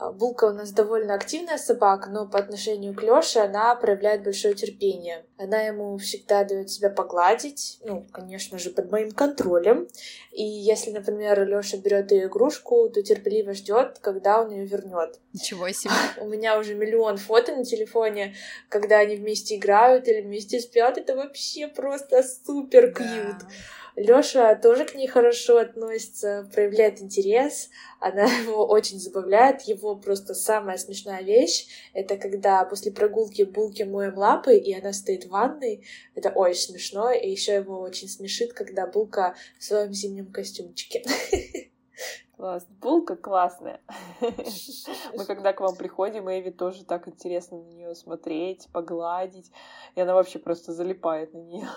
А, 0.00 0.12
Булка 0.12 0.44
у 0.46 0.52
нас 0.52 0.70
довольно 0.70 1.14
активная 1.14 1.58
собака, 1.58 2.08
но 2.08 2.24
по 2.24 2.38
отношению 2.38 2.94
к 2.94 3.02
Лёше 3.02 3.40
она 3.40 3.74
проявляет 3.74 4.22
большое 4.22 4.54
терпение. 4.54 5.24
Она 5.36 5.60
ему 5.62 5.98
всегда 5.98 6.44
дает 6.44 6.70
себя 6.70 6.88
погладить, 6.88 7.80
ну, 7.84 8.06
конечно 8.12 8.58
же, 8.58 8.70
под 8.70 8.92
моим 8.92 9.10
контролем. 9.10 9.88
И 10.30 10.44
если, 10.44 10.92
например, 10.92 11.44
Лёша 11.44 11.78
берет 11.78 12.12
ее 12.12 12.26
игрушку, 12.26 12.88
то 12.90 13.02
терпеливо 13.02 13.54
ждет, 13.54 13.98
когда 13.98 14.40
он 14.40 14.52
ее 14.52 14.66
вернет. 14.66 15.18
Ничего 15.32 15.68
себе. 15.72 15.92
У 16.20 16.28
меня 16.28 16.60
уже 16.60 16.76
миллион 16.76 17.16
фото 17.16 17.56
на 17.56 17.64
телефоне, 17.64 18.36
когда 18.68 18.98
они 18.98 19.16
вместе 19.16 19.56
играют 19.56 20.06
или 20.06 20.20
вместе 20.20 20.60
спят. 20.60 20.96
Это 20.96 21.16
вообще 21.16 21.66
просто 21.66 22.22
супер 22.22 22.94
кьют. 22.94 23.38
Да. 23.40 23.48
Лёша 23.98 24.54
тоже 24.54 24.84
к 24.84 24.94
ней 24.94 25.08
хорошо 25.08 25.58
относится, 25.58 26.48
проявляет 26.54 27.02
интерес, 27.02 27.68
она 27.98 28.24
его 28.42 28.64
очень 28.64 29.00
забавляет. 29.00 29.62
Его 29.62 29.96
просто 29.96 30.34
самая 30.34 30.76
смешная 30.76 31.22
вещь— 31.22 31.66
это 31.94 32.16
когда 32.16 32.64
после 32.64 32.92
прогулки 32.92 33.42
булки 33.42 33.82
моем 33.82 34.16
лапы, 34.16 34.56
и 34.56 34.72
она 34.72 34.92
стоит 34.92 35.24
в 35.24 35.30
ванной. 35.30 35.84
Это 36.14 36.30
очень 36.30 36.72
смешно, 36.72 37.10
и 37.10 37.28
еще 37.28 37.54
его 37.54 37.80
очень 37.80 38.08
смешит, 38.08 38.52
когда 38.52 38.86
булка 38.86 39.34
в 39.58 39.64
своем 39.64 39.92
зимнем 39.92 40.32
костюмчике. 40.32 41.02
Класс. 42.36 42.64
Булка 42.80 43.16
классная. 43.16 43.80
Мы 44.20 45.24
когда 45.24 45.52
к 45.52 45.60
вам 45.60 45.74
приходим, 45.74 46.28
Эви 46.28 46.50
тоже 46.50 46.84
так 46.84 47.08
интересно 47.08 47.58
на 47.58 47.66
нее 47.66 47.96
смотреть, 47.96 48.68
погладить. 48.72 49.50
И 49.96 50.00
она 50.00 50.14
вообще 50.14 50.38
просто 50.38 50.72
залипает 50.72 51.34
на 51.34 51.38
нее. 51.38 51.68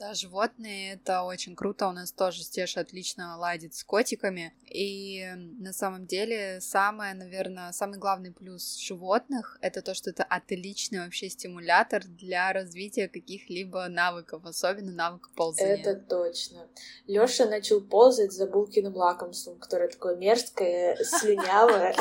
Да, 0.00 0.14
животные 0.14 0.94
это 0.94 1.24
очень 1.24 1.54
круто. 1.54 1.86
У 1.86 1.92
нас 1.92 2.10
тоже 2.10 2.42
Стеша 2.42 2.80
отлично 2.80 3.36
ладит 3.36 3.74
с 3.74 3.84
котиками. 3.84 4.54
И 4.64 5.26
на 5.58 5.74
самом 5.74 6.06
деле 6.06 6.62
самое, 6.62 7.12
наверное, 7.12 7.70
самый 7.72 7.98
главный 7.98 8.32
плюс 8.32 8.78
животных 8.78 9.58
это 9.60 9.82
то, 9.82 9.92
что 9.92 10.08
это 10.08 10.24
отличный 10.24 11.00
вообще 11.00 11.28
стимулятор 11.28 12.02
для 12.02 12.50
развития 12.54 13.08
каких-либо 13.08 13.88
навыков, 13.88 14.46
особенно 14.46 14.90
навыка 14.90 15.28
ползания. 15.36 15.76
Это 15.76 15.96
точно. 15.96 16.66
Лёша 17.06 17.44
начал 17.44 17.82
ползать 17.82 18.32
за 18.32 18.46
булкиным 18.46 18.96
лакомством, 18.96 19.58
которое 19.58 19.90
такое 19.90 20.16
мерзкое, 20.16 20.96
слюнявое. 20.96 21.94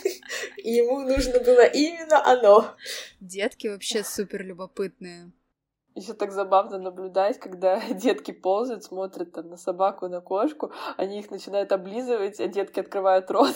И 0.56 0.72
ему 0.72 0.98
нужно 1.02 1.38
было 1.38 1.64
именно 1.64 2.24
оно. 2.26 2.74
Детки 3.20 3.68
вообще 3.68 4.02
супер 4.02 4.42
любопытные. 4.42 5.30
Еще 5.96 6.12
так 6.12 6.30
забавно 6.30 6.78
наблюдать, 6.78 7.40
когда 7.40 7.80
детки 7.90 8.30
ползают, 8.30 8.84
смотрят 8.84 9.32
там 9.32 9.48
на 9.48 9.56
собаку, 9.56 10.08
на 10.08 10.20
кошку, 10.20 10.70
они 10.98 11.18
их 11.20 11.30
начинают 11.30 11.72
облизывать, 11.72 12.38
а 12.38 12.46
детки 12.48 12.80
открывают 12.80 13.30
рот. 13.30 13.54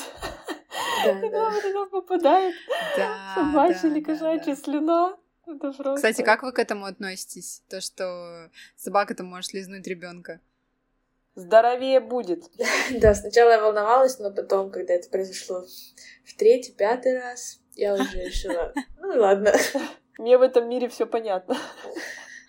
Да, 1.05 1.19
И 1.27 1.31
да. 1.31 1.51
там 1.51 1.61
туда 1.61 1.87
попадает 1.87 2.55
Да, 2.97 3.35
собачья 3.35 3.83
да, 3.83 3.89
или 3.89 4.01
кошачья 4.01 4.55
да. 4.55 4.57
слюна. 4.57 5.17
Это 5.47 5.73
просто... 5.73 5.95
Кстати, 5.97 6.23
как 6.23 6.43
вы 6.43 6.53
к 6.53 6.59
этому 6.59 6.87
относитесь? 6.87 7.63
То, 7.69 7.83
что 7.83 8.51
собака-то 8.77 9.23
может 9.23 9.53
лизнуть 9.53 9.87
ребенка. 9.87 10.41
Здоровее 11.35 12.01
будет. 12.01 12.45
Да, 13.03 13.15
сначала 13.15 13.51
я 13.51 13.61
волновалась, 13.61 14.19
но 14.19 14.31
потом, 14.31 14.71
когда 14.71 14.95
это 14.95 15.11
произошло 15.11 15.67
в 16.25 16.37
третий, 16.39 16.73
пятый 16.73 17.21
раз, 17.21 17.61
я 17.75 17.93
уже 17.93 18.25
решила, 18.25 18.73
ну 18.99 19.15
и 19.15 19.19
ладно. 19.19 19.53
Мне 20.17 20.39
в 20.39 20.43
этом 20.43 20.69
мире 20.69 20.89
все 20.89 21.07
понятно. 21.07 21.57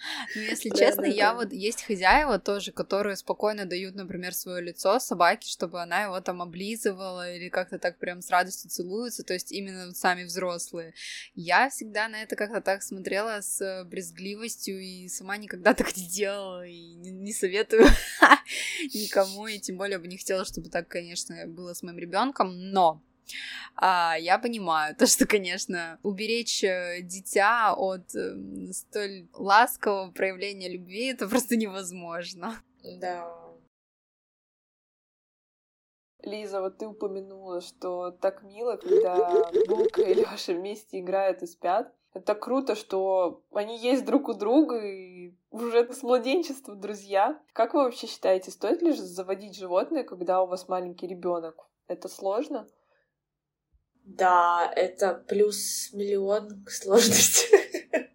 Ну, 0.36 0.41
если 0.41 0.70
честно, 0.70 1.05
я 1.05 1.34
вот 1.34 1.51
есть 1.51 1.84
хозяева 1.84 2.39
тоже, 2.39 2.72
которые 2.72 3.15
спокойно 3.15 3.65
дают, 3.65 3.96
например, 3.96 4.34
свое 4.34 4.62
лицо 4.62 5.00
собаке, 5.00 5.50
чтобы 5.50 5.81
она 5.81 6.03
его 6.03 6.20
там 6.22 6.41
облизывала 6.41 7.34
или 7.34 7.50
как-то 7.50 7.79
так 7.79 7.98
прям 7.98 8.22
с 8.22 8.29
радостью 8.29 8.70
целуется, 8.70 9.24
то 9.24 9.34
есть 9.34 9.51
именно 9.51 9.93
сами 9.93 10.24
взрослые. 10.24 10.93
Я 11.36 11.70
всегда 11.70 12.08
на 12.08 12.22
это 12.22 12.36
как-то 12.36 12.62
так 12.62 12.84
смотрела 12.84 13.41
с 13.41 13.84
брезгливостью 13.86 14.79
и 14.79 15.08
сама 15.08 15.38
никогда 15.38 15.74
так 15.75 15.96
не 15.96 16.08
делала 16.08 16.65
и 16.65 16.93
не, 16.96 17.12
не 17.12 17.34
советую 17.34 17.86
никому, 18.93 19.48
и 19.48 19.60
тем 19.60 19.77
более 19.77 20.00
бы 20.00 20.08
не 20.08 20.17
хотела, 20.17 20.46
чтобы 20.46 20.70
так, 20.70 20.88
конечно, 20.88 21.46
было 21.48 21.74
с 21.74 21.84
моим 21.84 21.98
ребенком, 21.98 22.72
но 22.72 23.01
а, 23.76 24.16
я 24.20 24.38
понимаю 24.38 24.96
то, 24.96 25.08
что, 25.08 25.26
конечно, 25.26 26.00
уберечь 26.04 26.64
э, 26.64 27.00
дитя 27.02 27.74
от 27.74 28.14
эм, 28.16 28.72
столь 28.74 29.28
ласкового 29.34 30.12
проявления 30.12 30.70
любви 30.70 31.08
это 31.08 31.28
просто 31.28 31.56
невозможно. 31.56 32.62
Да. 32.84 33.42
Лиза, 36.24 36.62
вот 36.62 36.78
ты 36.78 36.88
упомянула, 36.88 37.62
что 37.62 38.12
так 38.12 38.44
мило, 38.44 38.78
когда 38.78 39.50
Булка 39.68 40.02
и 40.02 40.14
Лёша 40.14 40.54
вместе 40.54 41.00
играют 41.00 41.42
и 41.42 41.48
спят. 41.48 41.94
Это 42.14 42.36
круто, 42.36 42.76
что 42.76 43.42
они 43.54 43.78
есть 43.80 44.06
друг 44.06 44.28
у 44.28 44.34
друга 44.34 44.86
и 44.86 45.34
уже 45.50 45.92
с 45.92 46.04
младенчества 46.04 46.76
друзья. 46.76 47.40
Как 47.54 47.74
вы 47.74 47.84
вообще 47.84 48.08
считаете, 48.08 48.52
стоит 48.52 48.82
ли 48.82 48.92
заводить 48.92 49.56
животное, 49.56 50.04
когда 50.04 50.44
у 50.44 50.48
вас 50.48 50.68
маленький 50.68 51.08
ребенок? 51.08 51.70
Это 51.88 52.10
сложно? 52.10 52.68
Да, 54.18 54.72
это 54.75 55.13
плюс 55.13 55.89
миллион 55.94 56.63
к 56.65 56.72
сложности. 56.72 57.48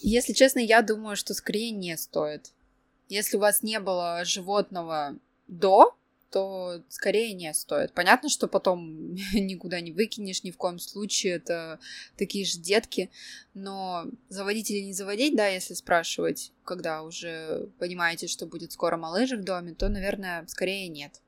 Если 0.00 0.32
честно, 0.32 0.60
я 0.60 0.82
думаю, 0.82 1.16
что 1.16 1.34
скорее 1.34 1.72
не 1.72 1.96
стоит. 1.96 2.52
Если 3.08 3.36
у 3.36 3.40
вас 3.40 3.62
не 3.62 3.80
было 3.80 4.24
животного 4.24 5.18
до, 5.48 5.96
то 6.30 6.82
скорее 6.88 7.32
не 7.32 7.52
стоит. 7.52 7.92
Понятно, 7.94 8.28
что 8.28 8.46
потом 8.46 9.14
никуда 9.34 9.80
не 9.80 9.90
выкинешь 9.90 10.44
ни 10.44 10.52
в 10.52 10.56
коем 10.56 10.78
случае, 10.78 11.34
это 11.34 11.80
такие 12.16 12.44
же 12.44 12.58
детки, 12.58 13.10
но 13.54 14.04
заводить 14.28 14.70
или 14.70 14.84
не 14.84 14.92
заводить, 14.92 15.36
да, 15.36 15.48
если 15.48 15.74
спрашивать, 15.74 16.52
когда 16.64 17.02
уже 17.02 17.68
понимаете, 17.80 18.28
что 18.28 18.46
будет 18.46 18.70
скоро 18.70 18.96
малыш 18.96 19.32
в 19.32 19.42
доме, 19.42 19.74
то, 19.74 19.88
наверное, 19.88 20.46
скорее 20.46 20.86
нет. 20.88 21.20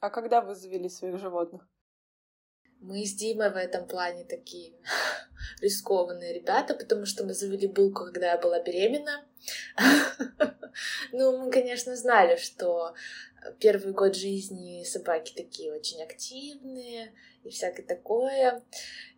А 0.00 0.10
когда 0.10 0.40
вы 0.40 0.56
завели 0.56 0.88
своих 0.88 1.18
животных? 1.18 1.68
Мы 2.80 3.04
с 3.06 3.14
Димой 3.14 3.50
в 3.50 3.56
этом 3.56 3.86
плане 3.86 4.24
такие 4.24 4.72
рискованные 5.60 6.34
ребята, 6.34 6.74
потому 6.74 7.06
что 7.06 7.24
мы 7.24 7.34
завели 7.34 7.66
булку, 7.66 8.04
когда 8.04 8.32
я 8.32 8.38
была 8.38 8.62
беременна. 8.62 9.24
Ну, 11.12 11.38
мы, 11.38 11.52
конечно, 11.52 11.94
знали, 11.94 12.34
что 12.34 12.94
первый 13.60 13.92
год 13.92 14.16
жизни 14.16 14.84
собаки 14.84 15.32
такие 15.36 15.72
очень 15.72 16.02
активные 16.02 17.12
и 17.44 17.50
всякое 17.50 17.84
такое. 17.84 18.62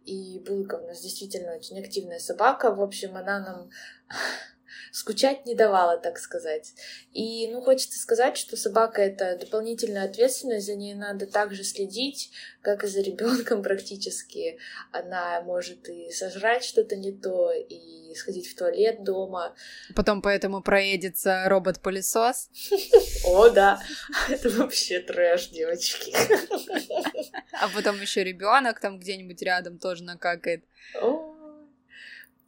И 0.04 0.38
булка 0.46 0.76
у 0.76 0.86
нас 0.86 1.00
действительно 1.00 1.54
очень 1.54 1.78
активная 1.80 2.18
собака. 2.18 2.75
В 2.75 2.82
общем, 2.82 3.16
она 3.16 3.40
нам 3.40 3.70
скучать 4.92 5.47
не 5.47 5.54
давала, 5.54 5.99
так 5.99 6.18
сказать. 6.18 6.75
И, 7.12 7.49
ну, 7.49 7.61
хочется 7.61 7.99
сказать, 7.99 8.37
что 8.37 8.56
собака— 8.56 9.02
это 9.02 9.37
дополнительная 9.38 10.04
ответственность, 10.04 10.66
за 10.66 10.75
ней 10.75 10.95
надо 10.95 11.26
также 11.26 11.64
следить, 11.64 12.30
как 12.62 12.85
и 12.85 12.87
за 12.88 13.00
ребенком 13.00 13.62
практически. 13.64 14.59
Она 14.92 15.40
может 15.42 15.88
и 15.88 16.11
сожрать 16.11 16.64
что-то 16.64 16.97
не 16.97 17.12
то, 17.12 17.52
и 17.52 18.14
сходить 18.14 18.49
в 18.49 18.56
туалет 18.56 19.04
дома. 19.04 19.54
Потом 19.95 20.23
поэтому 20.23 20.62
проедется 20.62 21.45
робот-пылесос. 21.47 22.50
О, 23.26 23.50
да, 23.50 23.80
это 24.28 24.50
вообще 24.50 25.00
трэш, 25.00 25.49
девочки. 25.49 26.14
А 27.52 27.68
потом 27.68 28.00
еще 28.00 28.25
ребенок 28.25 28.80
там 28.80 28.99
где-нибудь 28.99 29.42
рядом 29.42 29.78
тоже 29.78 30.04
накакает. 30.04 30.64
Ой. 31.00 31.25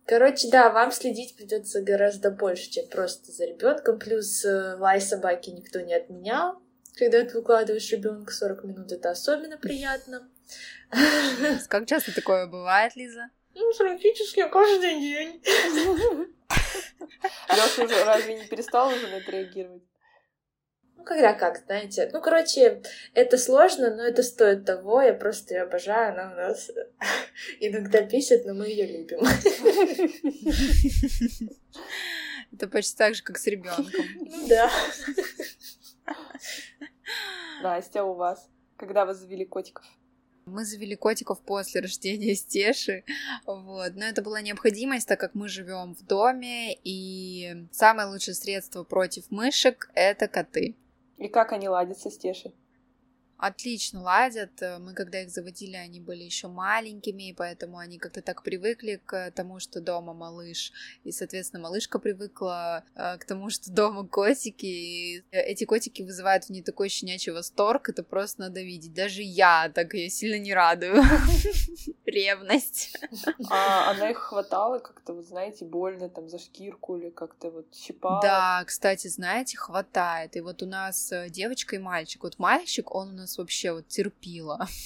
Короче, 0.09 0.49
да, 0.49 0.71
вам 0.71 0.91
следить 0.91 1.37
придется 1.37 1.83
гораздо 1.83 2.31
больше, 2.31 2.71
чем 2.71 2.89
просто 2.89 3.31
за 3.31 3.45
ребенком. 3.45 3.99
Плюс 3.99 4.43
э, 4.43 4.75
лай 4.77 5.03
собаки 5.03 5.51
никто 5.51 5.81
не 5.81 5.93
отменял. 5.93 6.63
Когда 6.95 7.23
ты 7.23 7.35
выкладываешь 7.35 7.93
ребенка 7.93 8.33
40 8.33 8.65
минут, 8.65 8.91
это 8.91 9.11
особенно 9.11 9.59
приятно. 9.59 10.27
Как 11.69 11.87
часто 11.87 12.15
такое 12.15 12.47
бывает, 12.47 12.97
Лиза? 12.97 13.29
Ну, 13.55 13.71
практически 13.77 14.49
каждый 14.49 14.99
день. 14.99 15.43
Лёша 17.51 17.85
уже 17.85 18.05
разве 18.05 18.39
не 18.39 18.47
перестал 18.47 18.89
уже 18.89 19.09
на 19.09 19.17
это 19.17 19.31
реагировать? 19.31 19.83
Ну, 20.99 21.05
когда 21.05 21.33
как, 21.33 21.63
знаете. 21.65 22.11
Ну, 22.13 22.21
короче, 22.21 22.83
это 23.15 23.39
сложно, 23.39 23.95
но 23.95 24.03
это 24.03 24.25
стоит 24.25 24.65
того. 24.65 25.01
Я 25.01 25.15
просто 25.15 25.55
ее 25.55 25.63
обожаю. 25.63 26.13
Она 26.13 26.33
у 26.33 26.37
нас 26.37 26.71
иногда 27.61 28.03
писит, 28.03 28.45
но 28.45 28.53
мы 28.53 28.67
ее 28.67 28.87
любим. 28.87 29.21
Это 32.53 32.67
почти 32.67 32.97
так 32.97 33.15
же, 33.15 33.23
как 33.23 33.39
с 33.39 33.47
ребенком. 33.47 33.87
Ну 34.21 34.49
да. 34.49 34.71
Настя, 37.63 38.03
у 38.03 38.15
вас? 38.15 38.49
Когда 38.77 39.05
вы 39.05 39.15
завели 39.15 39.45
котиков? 39.45 39.85
Мы 40.47 40.65
завели 40.65 40.97
котиков 40.97 41.41
после 41.43 41.83
рождения 41.83 42.35
Стеши, 42.35 43.05
вот. 43.45 43.93
Но 43.95 44.05
это 44.05 44.23
была 44.23 44.41
необходимость, 44.41 45.07
так 45.07 45.21
как 45.21 45.35
мы 45.35 45.49
живем 45.49 45.95
в 45.95 46.05
доме, 46.07 46.75
и 46.83 47.69
самое 47.71 48.09
лучшее 48.09 48.35
средство 48.35 48.83
против 48.83 49.31
мышек— 49.31 49.91
это 49.95 50.27
коты. 50.27 50.75
И 51.19 51.29
как 51.29 51.53
они 51.53 51.69
ладятся 51.69 52.11
с 52.11 52.17
Тешей? 52.17 52.55
Отлично 53.39 54.03
ладят. 54.03 54.51
Мы, 54.81 54.95
когда 54.95 55.23
их 55.23 55.31
заводили, 55.31 55.77
они 55.77 56.01
были 56.01 56.25
еще 56.25 56.49
маленькими, 56.49 57.31
и 57.31 57.33
поэтому 57.33 57.79
они 57.79 57.99
как-то 57.99 58.21
так 58.21 58.43
привыкли 58.43 59.01
к 59.05 59.31
тому, 59.31 59.61
что 59.61 59.81
дома 59.81 60.13
малыш. 60.13 60.73
И, 61.05 61.13
соответственно, 61.13 61.63
малышка 61.63 61.99
привыкла 61.99 62.85
э, 62.95 63.17
к 63.19 63.25
тому, 63.25 63.51
что 63.51 63.71
дома 63.71 64.07
котики. 64.07 64.67
И 64.67 65.25
эти 65.31 65.65
котики 65.65 66.03
вызывают 66.03 66.45
в 66.45 66.51
ней 66.51 66.63
такой 66.63 66.89
щенячий 66.89 67.33
восторг, 67.33 67.89
это 67.89 68.03
просто 68.03 68.43
надо 68.43 68.61
видеть. 68.61 68.93
Даже 68.93 69.23
я 69.23 69.71
так 69.75 69.95
ее 69.95 70.11
сильно 70.11 70.39
не 70.39 70.53
радую. 70.53 71.03
Ревность. 72.07 72.97
А 73.51 73.91
она 73.91 74.11
их 74.11 74.19
хватала 74.19 74.79
как-то, 74.79 75.13
вот 75.13 75.27
знаете, 75.27 75.65
больно 75.65 76.09
там 76.09 76.29
за 76.29 76.39
шкирку 76.39 76.97
или 76.97 77.11
как-то 77.11 77.51
вот 77.51 77.67
щипала? 77.75 78.23
Да, 78.23 78.65
кстати, 78.67 79.09
знаете, 79.09 79.57
хватает. 79.57 80.37
И 80.37 80.41
вот 80.41 80.63
у 80.63 80.67
нас 80.67 81.13
э, 81.13 81.29
девочка 81.29 81.77
и 81.77 81.79
мальчик. 81.79 82.23
Вот 82.23 82.39
мальчик, 82.39 82.95
он 82.95 83.11
у 83.11 83.13
нас 83.13 83.28
нас 83.29 83.39
вообще 83.39 83.73
вот 83.73 83.89
терпила. 83.89 84.67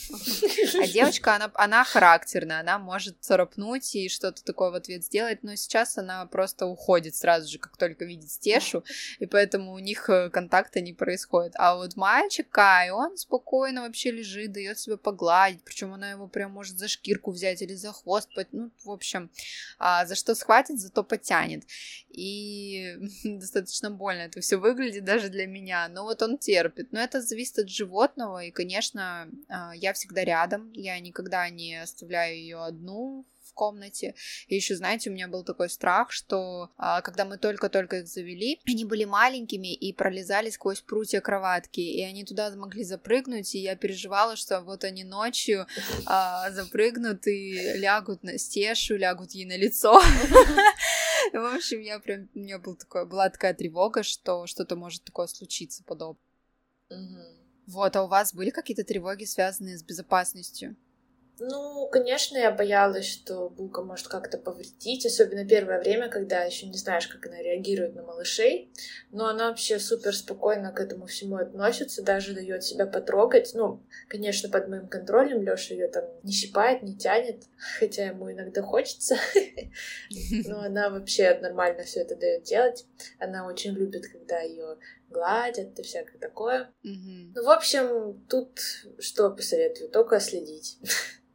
А 0.83 0.87
девочка, 0.87 1.37
она, 1.37 1.51
она 1.55 1.85
характерная, 1.85 2.61
она 2.61 2.79
может 2.79 3.17
царапнуть 3.21 3.95
и 3.95 4.09
что-то 4.09 4.43
такое 4.43 4.71
в 4.71 4.75
ответ 4.75 5.05
сделать, 5.05 5.43
но 5.43 5.55
сейчас 5.55 5.99
она 5.99 6.25
просто 6.27 6.67
уходит 6.67 7.15
сразу 7.15 7.49
же, 7.49 7.59
как 7.59 7.77
только 7.77 8.05
видит 8.05 8.31
Стешу, 8.31 8.83
и 9.19 9.27
поэтому 9.27 9.73
у 9.73 9.79
них 9.79 10.09
э, 10.09 10.31
контакта 10.31 10.81
не 10.81 10.93
происходит. 10.93 11.53
А 11.57 11.77
вот 11.77 11.95
мальчик 11.97 12.49
Кай, 12.49 12.91
он 12.91 13.17
спокойно 13.17 13.83
вообще 13.83 14.11
лежит, 14.11 14.53
дает 14.53 14.79
себя 14.79 14.97
погладить, 14.97 15.63
причем 15.65 15.93
она 15.93 16.11
его 16.11 16.27
прям 16.27 16.53
может 16.53 16.79
за 16.79 16.89
шкирку 16.89 17.31
взять 17.31 17.63
или 17.63 17.75
за 17.75 17.93
хвост, 17.93 18.31
ну, 18.53 18.71
в 18.85 18.91
общем, 18.91 19.31
а, 19.79 20.07
за 20.07 20.15
что 20.15 20.35
схватит, 20.35 20.81
зато 20.81 21.05
потянет. 21.05 21.65
И 22.09 22.97
достаточно 23.25 23.91
больно 23.91 24.23
это 24.23 24.41
все 24.41 24.57
выглядит 24.57 25.05
даже 25.05 25.29
для 25.29 25.47
меня, 25.47 25.89
но 25.89 26.05
вот 26.05 26.23
он 26.23 26.39
терпит. 26.39 26.93
Но 26.93 27.01
это 27.01 27.21
зависит 27.21 27.59
от 27.59 27.69
животного, 27.69 28.32
и, 28.41 28.51
конечно, 28.51 29.29
а, 29.49 29.73
я 29.75 29.93
всегда 29.93 30.25
рядом, 30.25 30.71
я 30.73 30.99
никогда 31.01 31.49
не 31.49 31.83
оставляю 31.83 32.37
ее 32.37 32.63
одну 32.63 33.27
в 33.53 33.55
комнате. 33.55 34.15
И 34.47 34.55
еще, 34.55 34.77
знаете, 34.77 35.11
у 35.11 35.13
меня 35.13 35.29
был 35.29 35.45
такой 35.45 35.69
страх, 35.69 36.11
что 36.11 36.71
а, 36.77 37.03
когда 37.03 37.25
мы 37.25 37.37
только-только 37.37 37.99
их 37.99 38.09
завели, 38.09 38.61
они 38.67 38.85
были 38.85 39.05
маленькими 39.05 39.75
и 39.75 39.93
пролезали 39.93 40.51
сквозь 40.51 40.81
прутья 40.81 41.21
кроватки, 41.21 41.81
и 41.81 42.03
они 42.03 42.25
туда 42.25 42.51
могли 42.57 42.83
запрыгнуть, 42.85 43.55
и 43.55 43.59
я 43.59 43.77
переживала, 43.77 44.37
что 44.37 44.61
вот 44.63 44.85
они 44.85 45.05
ночью 45.05 45.67
а, 46.07 46.51
запрыгнут 46.51 47.27
и 47.27 47.75
лягут 47.75 48.23
на 48.23 48.39
стешу, 48.39 48.97
лягут 48.97 49.33
ей 49.33 49.45
на 49.45 49.57
лицо. 49.57 50.01
В 51.33 51.55
общем, 51.55 51.81
я 51.81 51.99
прям, 52.01 52.29
у 52.35 52.39
меня 52.39 52.59
был 52.59 52.77
такой, 52.77 53.07
была 53.07 53.29
такая 53.29 53.55
тревога, 53.55 54.03
что 54.03 54.47
что-то 54.47 54.77
может 54.77 55.05
такое 55.05 55.27
случиться 55.27 55.85
подобное. 55.85 57.42
Вот, 57.67 57.97
а 57.97 58.05
у 58.05 58.09
вас 58.09 58.35
были 58.35 58.51
какие-то 58.51 58.85
тревоги, 58.85 59.25
связанные 59.25 59.79
с 59.79 59.83
безопасностью? 59.83 60.77
Ну, 61.45 61.89
конечно, 61.91 62.37
я 62.37 62.53
боялась, 62.53 63.07
что 63.07 63.49
булка 63.49 63.83
может 63.83 64.07
как-то 64.07 64.39
повредить, 64.39 65.05
особенно 65.07 65.45
первое 65.45 65.81
время, 65.81 66.09
когда 66.09 66.45
еще 66.45 66.67
не 66.67 66.77
знаешь, 66.79 67.09
как 67.09 67.27
она 67.27 67.43
реагирует 67.43 67.97
на 67.97 68.03
малышей. 68.03 68.71
Но 69.11 69.27
она 69.27 69.49
вообще 69.49 69.81
супер 69.81 70.15
спокойно 70.15 70.71
к 70.71 70.79
этому 70.79 71.07
всему 71.07 71.37
относится, 71.37 72.05
даже 72.05 72.35
дает 72.35 72.63
себя 72.63 72.87
потрогать. 72.87 73.53
Ну, 73.55 73.83
конечно, 74.09 74.51
под 74.51 74.69
моим 74.69 74.87
контролем 74.87 75.43
Леша 75.43 75.75
ее 75.75 75.89
там 75.89 76.05
не 76.23 76.33
щипает, 76.33 76.83
не 76.83 76.97
тянет, 76.97 77.43
хотя 77.79 78.07
ему 78.07 78.31
иногда 78.31 78.63
хочется. 78.63 79.17
Но 80.47 80.61
она 80.61 80.91
вообще 80.91 81.37
нормально 81.41 81.83
все 81.83 82.01
это 82.03 82.15
дает 82.15 82.45
делать. 82.45 82.87
Она 83.19 83.47
очень 83.47 83.73
любит, 83.73 84.07
когда 84.07 84.41
ее 84.43 84.77
гладят 85.13 85.79
и 85.79 85.83
всякое 85.83 86.19
такое. 86.19 86.73
Ну, 87.35 87.45
в 87.45 87.51
общем, 87.51 88.25
тут 88.29 88.61
что 88.99 89.31
посоветую? 89.31 89.91
Только 89.91 90.21
следить. 90.21 90.79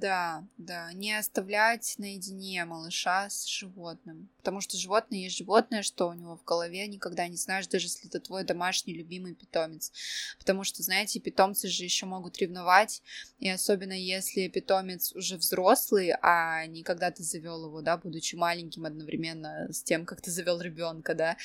Да, 0.00 0.44
да, 0.58 0.92
не 0.92 1.16
оставлять 1.16 1.94
наедине 1.98 2.64
малыша 2.64 3.30
с 3.30 3.46
животным. 3.46 4.28
Потому 4.38 4.60
что 4.60 4.76
животное 4.76 5.20
есть 5.20 5.36
животное, 5.36 5.82
что 5.82 6.08
у 6.08 6.14
него 6.14 6.36
в 6.36 6.42
голове 6.42 6.88
никогда 6.88 7.28
не 7.28 7.36
знаешь, 7.36 7.68
даже 7.68 7.86
если 7.86 8.08
это 8.08 8.18
твой 8.18 8.42
домашний 8.42 8.92
любимый 8.92 9.34
питомец. 9.34 9.92
Потому 10.40 10.64
что, 10.64 10.82
знаете, 10.82 11.20
питомцы 11.20 11.68
же 11.68 11.84
еще 11.84 12.06
могут 12.06 12.38
ревновать, 12.38 13.02
и 13.38 13.48
особенно 13.48 13.92
если 13.92 14.48
питомец 14.48 15.12
уже 15.14 15.36
взрослый, 15.36 16.12
а 16.22 16.66
не 16.66 16.82
когда 16.82 17.12
ты 17.12 17.22
завел 17.22 17.66
его, 17.66 17.80
да, 17.80 17.96
будучи 17.96 18.34
маленьким 18.34 18.86
одновременно 18.86 19.72
с 19.72 19.80
тем, 19.84 20.06
как 20.06 20.20
ты 20.20 20.32
завел 20.32 20.60
ребенка, 20.60 21.14
да. 21.14 21.36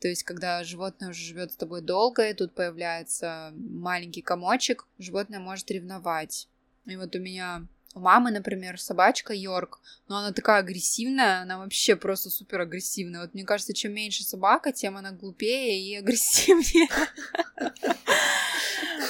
То 0.00 0.08
есть, 0.08 0.24
когда 0.24 0.62
животное 0.62 1.08
уже 1.08 1.24
живет 1.24 1.52
с 1.52 1.56
тобой 1.56 1.80
долго, 1.80 2.28
и 2.28 2.34
тут 2.34 2.54
появляется 2.54 3.54
маленький 3.54 4.20
комочек, 4.20 4.86
животное 4.98 5.40
может 5.40 5.70
ревновать. 5.70 6.48
И 6.84 6.96
вот 6.96 7.16
у 7.16 7.18
меня 7.18 7.66
у 7.94 8.00
мамы, 8.00 8.30
например, 8.30 8.80
собачка 8.80 9.32
Йорк, 9.32 9.80
но 10.08 10.18
она 10.18 10.32
такая 10.32 10.58
агрессивная, 10.60 11.42
она 11.42 11.58
вообще 11.58 11.96
просто 11.96 12.28
супер 12.28 12.60
агрессивная. 12.60 13.22
Вот 13.22 13.34
мне 13.34 13.44
кажется, 13.44 13.72
чем 13.72 13.94
меньше 13.94 14.24
собака, 14.24 14.72
тем 14.72 14.96
она 14.96 15.12
глупее 15.12 15.80
и 15.80 15.96
агрессивнее. 15.96 16.88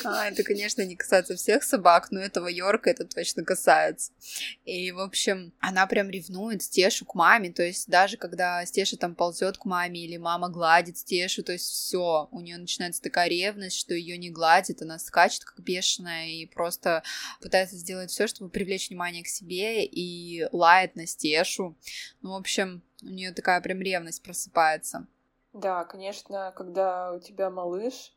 А, 0.04 0.28
это, 0.28 0.42
конечно, 0.42 0.82
не 0.82 0.96
касается 0.96 1.36
всех 1.36 1.64
собак, 1.64 2.10
но 2.10 2.20
этого 2.20 2.48
Йорка 2.48 2.90
это 2.90 3.04
точно 3.06 3.44
касается. 3.44 4.12
И, 4.64 4.92
в 4.92 5.00
общем, 5.00 5.52
она 5.60 5.86
прям 5.86 6.10
ревнует 6.10 6.62
Стешу 6.62 7.04
к 7.04 7.14
маме, 7.14 7.52
то 7.52 7.62
есть 7.62 7.88
даже 7.88 8.16
когда 8.16 8.64
Стеша 8.66 8.96
там 8.96 9.14
ползет 9.14 9.58
к 9.58 9.64
маме 9.64 10.04
или 10.04 10.16
мама 10.16 10.48
гладит 10.48 10.98
Стешу, 10.98 11.42
то 11.42 11.52
есть 11.52 11.66
все, 11.66 12.28
у 12.30 12.40
нее 12.40 12.58
начинается 12.58 13.02
такая 13.02 13.28
ревность, 13.28 13.78
что 13.78 13.94
ее 13.94 14.18
не 14.18 14.30
гладит, 14.30 14.82
она 14.82 14.98
скачет 14.98 15.44
как 15.44 15.60
бешеная 15.60 16.28
и 16.28 16.46
просто 16.46 17.02
пытается 17.40 17.76
сделать 17.76 18.10
все, 18.10 18.26
чтобы 18.26 18.50
привлечь 18.50 18.88
внимание 18.88 19.22
к 19.22 19.28
себе 19.28 19.84
и 19.84 20.46
лает 20.52 20.96
на 20.96 21.06
Стешу. 21.06 21.76
Ну, 22.22 22.30
в 22.30 22.36
общем, 22.36 22.82
у 23.02 23.08
нее 23.08 23.32
такая 23.32 23.60
прям 23.60 23.80
ревность 23.80 24.22
просыпается. 24.22 25.06
Да, 25.52 25.84
конечно, 25.84 26.52
когда 26.56 27.12
у 27.12 27.20
тебя 27.20 27.48
малыш, 27.48 28.13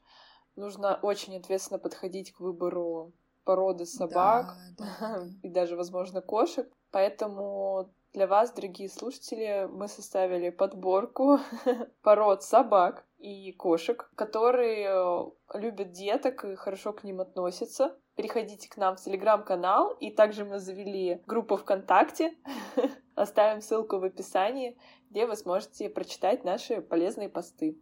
нужно 0.58 1.00
очень 1.02 1.38
ответственно 1.38 1.80
подходить 1.80 2.34
к 2.34 2.39
выбору 2.39 3.13
породы 3.43 3.86
собак 3.86 4.56
да, 4.78 4.86
да. 5.00 5.24
и 5.41 5.50
даже, 5.50 5.76
возможно, 5.78 6.22
кошек. 6.22 6.70
Поэтому 6.91 7.89
для 8.13 8.28
вас, 8.28 8.52
дорогие 8.52 8.89
слушатели, 8.89 9.70
мы 9.72 9.88
составили 9.88 10.50
подборку 10.50 11.39
пород 12.02 12.43
собак 12.43 13.06
и 13.20 13.52
кошек, 13.54 14.10
которые 14.15 14.88
э, 14.89 15.58
любят 15.58 15.91
деток 15.91 16.43
и 16.46 16.56
хорошо 16.56 16.93
к 16.93 17.04
ним 17.04 17.22
относятся. 17.22 17.96
Переходите 18.15 18.70
к 18.70 18.78
нам 18.78 18.96
в 18.96 19.02
телеграм-канал, 19.02 19.93
и 20.00 20.12
также 20.12 20.46
мы 20.46 20.60
завели 20.60 21.22
группу 21.26 21.58
ВКонтакте. 21.58 22.36
Оставим 23.15 23.62
ссылку 23.62 23.98
в 24.00 24.04
описании, 24.04 24.78
где 25.10 25.26
вы 25.26 25.36
сможете 25.36 25.89
прочитать 25.89 26.43
наши 26.43 26.82
полезные 26.82 27.30
посты. 27.30 27.80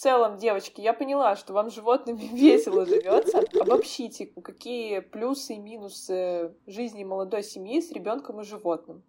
В 0.00 0.02
целом, 0.02 0.38
девочки, 0.38 0.80
я 0.80 0.94
поняла, 0.94 1.36
что 1.36 1.52
вам 1.52 1.70
животными 1.70 2.22
весело 2.32 2.86
живется. 2.86 3.42
Обобщите, 3.60 4.32
какие 4.42 5.00
плюсы 5.00 5.56
и 5.56 5.58
минусы 5.58 6.54
жизни 6.66 7.04
молодой 7.04 7.42
семьи 7.42 7.82
с 7.82 7.92
ребенком 7.92 8.40
и 8.40 8.44
животным. 8.44 9.04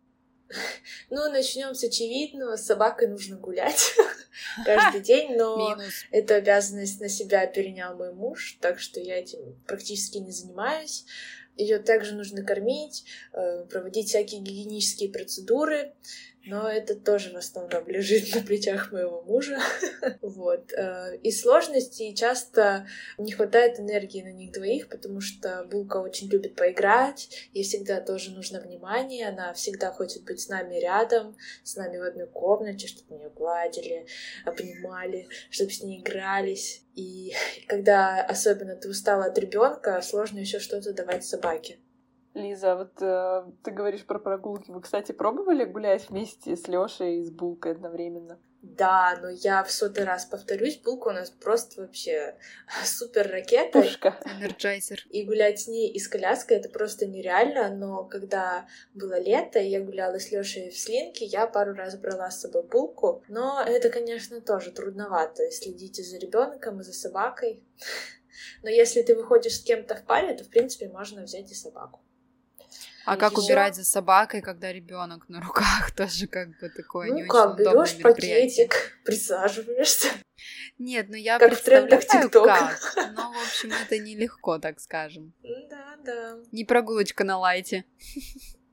Ну, 1.10 1.32
начнем 1.32 1.76
с 1.76 1.84
очевидного. 1.86 2.58
С 2.58 2.66
собакой 2.66 3.08
нужно 3.08 3.38
гулять 3.38 3.96
каждый 4.66 5.00
день, 5.00 5.38
но 5.38 5.78
Минус. 5.78 5.94
эту 6.12 6.34
обязанность 6.34 7.00
на 7.00 7.08
себя 7.08 7.48
перенял 7.48 7.96
мой 7.96 8.14
муж, 8.14 8.58
так 8.60 8.78
что 8.78 9.00
я 9.00 9.18
этим 9.18 9.58
практически 9.66 10.18
не 10.18 10.32
занимаюсь. 10.32 11.06
Ее 11.56 11.80
также 11.80 12.16
нужно 12.16 12.44
кормить, 12.44 13.06
э, 13.32 13.64
проводить 13.64 14.10
всякие 14.10 14.42
гигиенические 14.42 15.10
процедуры 15.10 15.94
но 16.46 16.68
это 16.68 16.96
тоже 16.96 17.32
в 17.32 17.36
основном 17.36 17.88
лежит 17.88 18.34
на 18.34 18.42
плечах 18.42 18.92
моего 18.92 19.22
мужа. 19.22 19.60
вот. 20.22 20.74
Э, 20.74 21.16
и 21.18 21.32
сложности 21.32 22.14
часто 22.14 22.88
не 23.18 23.32
хватает 23.32 23.80
энергии 23.80 24.24
на 24.24 24.32
них 24.32 24.52
двоих, 24.52 24.90
потому 24.90 25.22
что 25.22 25.64
Булка 25.70 25.98
очень 25.98 26.30
любит 26.30 26.56
поиграть, 26.56 27.30
ей 27.54 27.64
всегда 27.64 28.02
тоже 28.02 28.32
нужно 28.32 28.60
внимание, 28.60 29.28
она 29.28 29.54
всегда 29.54 29.92
хочет 29.92 30.24
быть 30.24 30.40
с 30.40 30.50
нами 30.50 30.80
рядом, 30.80 31.38
с 31.64 31.76
нами 31.76 31.98
в 31.98 32.04
одной 32.04 32.28
комнате, 32.28 32.88
чтобы 32.88 33.16
ее 33.16 33.30
гладили, 33.30 34.08
обнимали, 34.46 35.28
чтобы 35.52 35.72
с 35.72 35.84
ней 35.84 36.02
игрались. 36.02 36.84
И 36.96 37.34
когда 37.68 38.24
особенно 38.24 38.76
ты 38.76 38.90
устала 38.90 39.26
от 39.26 39.38
ребенка, 39.38 40.02
сложно 40.02 40.40
еще 40.40 40.60
что-то 40.60 40.94
давать 40.94 41.24
собаке. 41.24 41.78
Лиза, 42.34 42.76
вот 42.76 43.02
э, 43.02 43.44
ты 43.64 43.72
говоришь 43.72 44.06
про 44.06 44.20
прогулки. 44.20 44.72
Вы, 44.72 44.82
кстати, 44.82 45.12
пробовали 45.12 45.66
гулять 45.66 46.10
вместе 46.10 46.56
с 46.56 46.68
Лешей 46.68 47.20
и 47.20 47.26
с 47.26 47.30
Булкой 47.30 47.74
одновременно? 47.74 48.40
Да, 48.62 49.18
но 49.20 49.30
я 49.30 49.64
в 49.64 49.72
сотый 49.72 50.04
раз 50.04 50.26
повторюсь, 50.26 50.78
Булка 50.78 51.08
у 51.08 51.12
нас 51.12 51.32
просто 51.32 51.82
вообще 51.82 52.36
супер 52.86 53.28
ракета. 53.28 53.82
Пушка. 53.82 54.20
Energizer. 54.24 55.08
И 55.10 55.26
гулять 55.26 55.62
с 55.62 55.68
ней 55.68 55.92
и 55.92 56.00
с 56.00 56.08
коляской 56.08 56.58
это 56.58 56.70
просто 56.70 57.08
нереально, 57.08 57.76
но 57.76 58.04
когда 58.04 58.68
было 58.94 59.20
лето, 59.20 59.60
и 59.60 59.70
я 59.70 59.82
гуляла 59.82 60.20
с 60.20 60.32
Лешей 60.32 60.70
в 60.70 60.78
слинге, 60.78 61.26
я 61.26 61.48
пару 61.48 61.74
раз 61.74 61.98
брала 61.98 62.30
с 62.30 62.42
собой 62.42 62.64
Булку, 62.64 63.24
но 63.28 63.62
это, 63.66 63.90
конечно, 63.90 64.40
тоже 64.42 64.72
трудновато. 64.72 65.50
Следите 65.50 66.04
за 66.04 66.18
ребенком 66.20 66.80
и 66.80 66.84
за 66.84 66.94
собакой. 66.94 67.64
Но 68.64 68.70
если 68.70 69.02
ты 69.02 69.16
выходишь 69.16 69.58
с 69.58 69.64
кем-то 69.64 69.96
в 69.96 70.04
паре, 70.04 70.34
то, 70.36 70.44
в 70.44 70.50
принципе, 70.50 70.88
можно 70.88 71.24
взять 71.24 71.52
и 71.52 71.56
собаку. 71.56 72.00
А 73.06 73.18
как 73.18 73.38
убирать 73.38 73.76
за 73.76 73.84
собакой, 73.84 74.42
когда 74.42 74.72
ребенок 74.72 75.28
на 75.30 75.42
руках, 75.42 75.92
тоже 75.96 76.28
как 76.28 76.50
бы 76.60 76.70
такое 76.70 77.10
ну, 77.10 77.16
не 77.16 77.24
как, 77.24 77.60
очень 77.60 77.64
берешь 77.64 78.02
пакетик, 78.02 79.00
присаживаешься. 79.06 80.10
Нет, 80.78 81.08
ну 81.10 81.16
я 81.16 81.38
как 81.38 81.50
представляю, 81.50 82.30
как. 82.30 82.80
Но, 83.14 83.32
в 83.32 83.44
общем, 83.44 83.72
это 83.72 84.00
нелегко, 84.00 84.58
так 84.58 84.80
скажем. 84.80 85.34
Да, 85.44 85.98
да. 86.04 86.38
Не 86.52 86.66
прогулочка 86.66 87.24
на 87.24 87.38
лайте. 87.38 87.86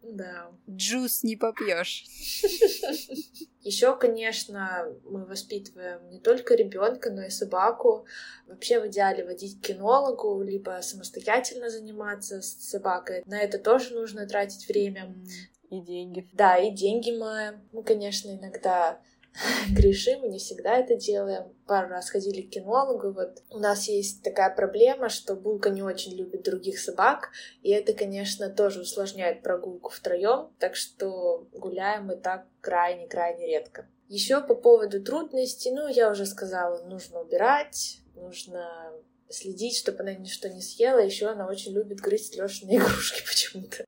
Да. 0.02 0.50
Джус 0.68 1.22
не 1.22 1.36
попьешь. 1.36 2.04
Еще, 3.68 3.94
конечно, 3.98 4.87
мы 5.04 5.26
воспитываем 5.26 6.09
не 6.09 6.20
только 6.20 6.54
ребенка, 6.54 7.11
но 7.11 7.24
и 7.24 7.28
собаку. 7.28 8.07
Вообще 8.46 8.81
в 8.81 8.87
идеале 8.87 9.26
водить 9.26 9.61
к 9.61 9.66
кинологу, 9.66 10.42
либо 10.42 10.78
самостоятельно 10.81 11.68
заниматься 11.68 12.40
с 12.40 12.70
собакой. 12.70 13.22
На 13.26 13.38
это 13.38 13.59
тоже 13.59 13.92
нужно 13.92 14.26
тратить 14.26 14.66
время. 14.68 15.14
И 15.68 15.83
деньги. 15.83 16.26
Да, 16.33 16.57
и 16.57 16.70
деньги 16.70 17.11
мы. 17.11 17.61
Мы, 17.72 17.83
конечно, 17.83 18.31
иногда 18.31 19.02
грешим, 19.70 20.20
мы 20.20 20.29
не 20.29 20.38
всегда 20.38 20.79
это 20.79 20.96
делаем. 20.96 21.53
Пару 21.66 21.88
раз 21.88 22.11
ходили 22.11 22.42
к 22.42 22.51
кинологу, 22.51 23.12
вот 23.12 23.42
у 23.51 23.59
нас 23.59 23.88
есть 23.88 24.22
такая 24.22 24.55
проблема, 24.55 25.09
что 25.09 25.35
Булка 25.35 25.70
не 25.70 25.83
очень 25.83 26.16
любит 26.16 26.42
других 26.42 26.79
собак, 26.79 27.31
и 27.62 27.70
это, 27.70 27.92
конечно, 27.92 28.51
тоже 28.51 28.81
усложняет 28.81 29.42
прогулку 29.42 29.90
втроем, 29.90 30.51
так 30.59 30.77
что 30.77 31.46
гуляем 31.53 32.07
мы 32.07 32.16
так 32.16 32.46
крайне-крайне 32.61 33.46
редко. 33.46 33.87
Еще 34.09 34.40
по 34.40 34.55
поводу 34.55 35.03
трудностей, 35.03 35.70
ну, 35.70 35.87
я 35.87 36.11
уже 36.11 36.24
сказала, 36.24 36.83
нужно 36.85 37.20
убирать, 37.20 37.98
нужно 38.14 38.92
следить, 39.29 39.77
чтобы 39.77 40.01
она 40.01 40.14
ничто 40.14 40.48
не 40.48 40.62
съела. 40.62 40.98
Еще 40.98 41.27
она 41.27 41.46
очень 41.46 41.72
любит 41.72 42.01
грызть 42.01 42.37
Лешины 42.37 42.77
игрушки 42.77 43.22
почему-то. 43.27 43.85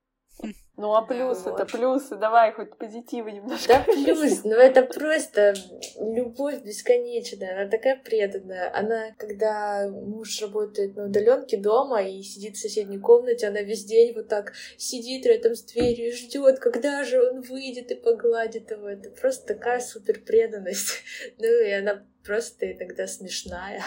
Ну 0.81 0.95
а 0.95 1.03
плюс 1.03 1.43
да, 1.43 1.51
это 1.51 1.65
плюсы, 1.65 2.15
давай 2.15 2.51
хоть 2.53 2.75
позитива 2.75 3.27
немножко. 3.27 3.67
Да 3.67 3.83
плюс, 3.93 4.43
ну 4.43 4.55
это 4.55 4.81
просто 4.81 5.53
любовь 5.99 6.63
бесконечная, 6.63 7.61
она 7.61 7.69
такая 7.69 8.01
преданная. 8.03 8.75
Она, 8.75 9.11
когда 9.15 9.87
муж 9.87 10.41
работает 10.41 10.95
на 10.95 11.05
удаленке 11.05 11.57
дома 11.57 12.01
и 12.01 12.23
сидит 12.23 12.57
в 12.57 12.59
соседней 12.59 12.97
комнате, 12.97 13.47
она 13.47 13.61
весь 13.61 13.85
день 13.85 14.15
вот 14.15 14.27
так 14.27 14.53
сидит 14.75 15.27
рядом 15.27 15.53
с 15.53 15.61
дверью 15.61 16.07
и 16.07 16.13
ждет, 16.13 16.57
когда 16.57 17.03
же 17.03 17.21
он 17.21 17.41
выйдет 17.41 17.91
и 17.91 17.95
погладит 17.95 18.71
его. 18.71 18.89
Это 18.89 19.11
просто 19.11 19.53
такая 19.53 19.81
супер 19.81 20.19
преданность. 20.21 21.03
Ну 21.37 21.63
и 21.63 21.69
она 21.69 22.03
просто 22.23 22.71
иногда 22.71 23.05
смешная, 23.05 23.83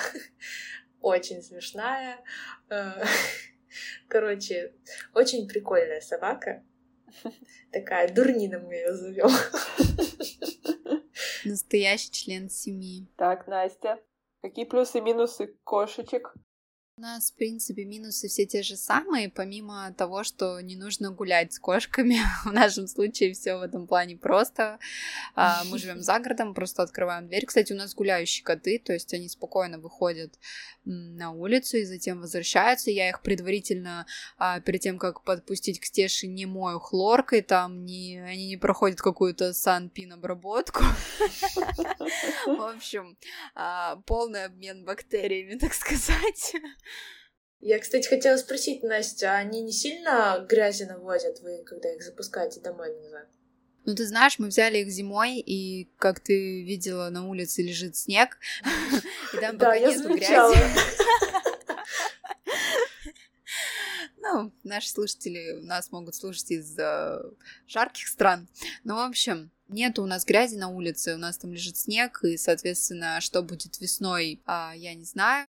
очень 1.01 1.43
смешная. 1.43 2.19
Э, 2.71 3.03
короче, 4.07 4.75
очень 5.13 5.49
прикольная 5.49 6.01
собака. 6.01 6.63
Такая 7.73 8.13
дурнина 8.13 8.59
мы 8.59 8.75
ее 8.75 8.95
зовем. 8.95 9.31
Настоящий 11.45 12.11
член 12.11 12.51
семьи. 12.51 13.07
Так, 13.17 13.47
Настя, 13.47 14.01
какие 14.43 14.65
плюсы 14.65 14.99
и 14.99 15.03
минусы 15.03 15.55
кошечек? 15.65 16.35
У 16.97 17.01
нас, 17.01 17.33
в 17.33 17.35
принципе, 17.35 17.85
минусы 17.85 18.29
все 18.29 18.47
те 18.47 18.63
же 18.63 18.77
самые, 18.77 19.29
помимо 19.29 19.93
того, 19.99 20.23
что 20.23 20.61
не 20.61 20.77
нужно 20.77 21.11
гулять 21.11 21.53
с 21.53 21.59
кошками. 21.59 22.19
В 22.45 22.53
нашем 22.53 22.87
случае 22.87 23.35
все 23.35 23.57
в 23.57 23.63
этом 23.63 23.89
плане 23.89 24.17
просто. 24.17 24.79
А, 25.35 25.65
мы 25.65 25.79
живем 25.79 26.01
за 26.01 26.21
городом, 26.21 26.55
просто 26.55 26.85
открываем 26.85 27.27
дверь. 27.27 27.47
Кстати, 27.47 27.73
у 27.73 27.77
нас 27.77 27.97
гуляющие 27.97 28.45
коты, 28.45 28.79
то 28.79 28.93
есть 28.93 29.13
они 29.13 29.29
спокойно 29.29 29.81
выходят 29.81 30.39
на 30.85 31.33
улицу 31.33 31.79
и 31.79 31.85
затем 31.85 32.21
возвращаются. 32.21 32.93
Я 32.93 33.09
их 33.09 33.23
предварительно, 33.23 34.07
а, 34.39 34.61
перед 34.61 34.83
тем, 34.83 34.99
как 34.99 35.25
подпустить 35.25 35.81
к 35.81 35.87
стеше, 35.87 36.29
не 36.29 36.47
мою 36.47 36.79
хлоркой, 36.79 37.43
там 37.43 37.85
не, 37.85 38.21
они 38.21 38.47
не 38.47 38.57
проходят 38.57 39.01
какую-то 39.01 39.53
санпин-обработку. 39.53 40.85
В 42.47 42.75
общем, 42.77 43.19
а, 43.57 43.97
полный 44.07 44.45
обмен 44.45 44.85
бактериями, 44.85 45.59
так 45.59 45.75
сказать. 45.75 46.55
Я, 47.61 47.79
кстати, 47.79 48.07
хотела 48.09 48.37
спросить, 48.37 48.83
Настя, 48.83 49.33
а 49.33 49.37
они 49.37 49.63
не 49.63 49.73
сильно 49.73 50.45
грязи 50.49 50.85
наводят 50.85 51.41
вы, 51.41 51.63
когда 51.65 51.93
их 51.93 52.03
запускаете 52.03 52.61
домой 52.61 52.95
назад? 52.95 53.27
Ну, 53.87 53.95
ты 53.95 54.07
знаешь, 54.07 54.39
мы 54.39 54.49
взяли 54.49 54.79
их 54.79 54.89
зимой, 54.89 55.39
и, 55.39 55.91
как 55.99 56.21
ты 56.21 56.63
видела, 56.63 57.11
на 57.11 57.29
улице 57.29 57.63
лежит 57.63 57.97
снег, 57.97 58.39
и 59.33 59.37
там 59.39 59.59
пока 59.59 59.79
нету 59.79 60.15
грязи. 60.15 60.59
Ну, 64.27 64.51
наши 64.65 64.89
слушатели 64.89 65.61
нас 65.61 65.93
могут 65.93 66.15
слушать 66.15 66.51
из 66.51 66.77
жарких 67.69 68.09
стран. 68.09 68.49
Ну, 68.83 68.95
в 68.95 69.01
общем, 69.01 69.53
Нету 69.69 70.03
у 70.03 70.07
нас 70.07 70.25
грязи 70.25 70.57
на 70.57 70.69
улице, 70.69 71.15
у 71.15 71.19
нас 71.19 71.39
там 71.39 71.53
лежит 71.53 71.77
снег, 71.77 72.23
и, 72.23 72.37
соответственно, 72.37 73.21
что 73.21 73.43
будет 73.43 73.81
весной, 73.81 74.43
а, 74.45 74.75
я 74.77 74.95
не 74.95 75.05
знаю. 75.05 75.47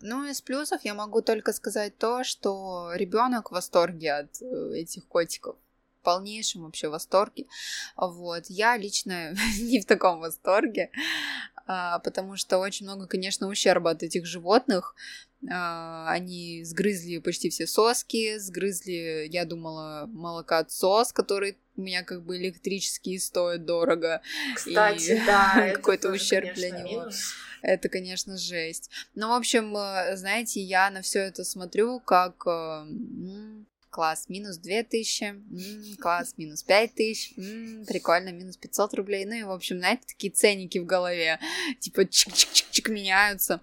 Ну, 0.00 0.24
из 0.28 0.40
плюсов 0.40 0.84
я 0.84 0.94
могу 0.94 1.22
только 1.22 1.52
сказать 1.52 1.96
то, 1.96 2.22
что 2.24 2.90
ребенок 2.94 3.50
в 3.50 3.54
восторге 3.54 4.12
от 4.12 4.42
э, 4.42 4.72
этих 4.74 5.06
котиков 5.06 5.56
в 6.00 6.04
полнейшем 6.04 6.64
вообще 6.64 6.88
восторге. 6.88 7.46
Вот. 7.96 8.44
Я 8.48 8.76
лично 8.76 9.34
не 9.58 9.80
в 9.80 9.86
таком 9.86 10.20
восторге, 10.20 10.90
а, 11.66 11.98
потому 12.00 12.36
что 12.36 12.58
очень 12.58 12.86
много, 12.86 13.06
конечно, 13.06 13.48
ущерба 13.48 13.90
от 13.90 14.02
этих 14.02 14.26
животных. 14.26 14.94
А, 15.50 16.08
они 16.10 16.64
сгрызли 16.64 17.18
почти 17.18 17.50
все 17.50 17.66
соски, 17.66 18.38
сгрызли, 18.38 19.28
я 19.30 19.44
думала, 19.44 20.06
молокоотсос, 20.08 21.12
который 21.12 21.58
у 21.76 21.82
меня 21.82 22.02
как 22.02 22.24
бы 22.24 22.36
электрический 22.36 23.18
стоит 23.18 23.64
дорого. 23.64 24.22
Кстати, 24.54 25.12
и 25.22 25.26
да, 25.26 25.70
какой-то 25.74 26.10
ущерб 26.10 26.54
для 26.54 26.70
него. 26.70 27.00
Минус. 27.02 27.34
Это, 27.66 27.88
конечно, 27.88 28.38
жесть. 28.38 28.90
Ну, 29.16 29.28
в 29.28 29.32
общем, 29.32 29.76
э, 29.76 30.16
знаете, 30.16 30.60
я 30.60 30.88
на 30.88 31.02
все 31.02 31.18
это 31.18 31.42
смотрю 31.42 31.98
как 31.98 32.46
э, 32.46 32.86
класс, 33.96 34.28
минус 34.28 34.58
2000, 34.58 35.24
м-м, 35.24 35.96
класс, 35.98 36.34
минус 36.36 36.62
5000, 36.62 37.32
м-м, 37.38 37.86
прикольно, 37.86 38.30
минус 38.30 38.58
500 38.58 38.92
рублей, 38.92 39.24
ну 39.24 39.32
и, 39.32 39.42
в 39.42 39.50
общем, 39.50 39.78
знаете, 39.78 40.02
такие 40.06 40.30
ценники 40.30 40.76
в 40.76 40.84
голове, 40.84 41.40
типа 41.80 42.02
чик-чик-чик-чик 42.02 42.90
меняются, 42.90 43.62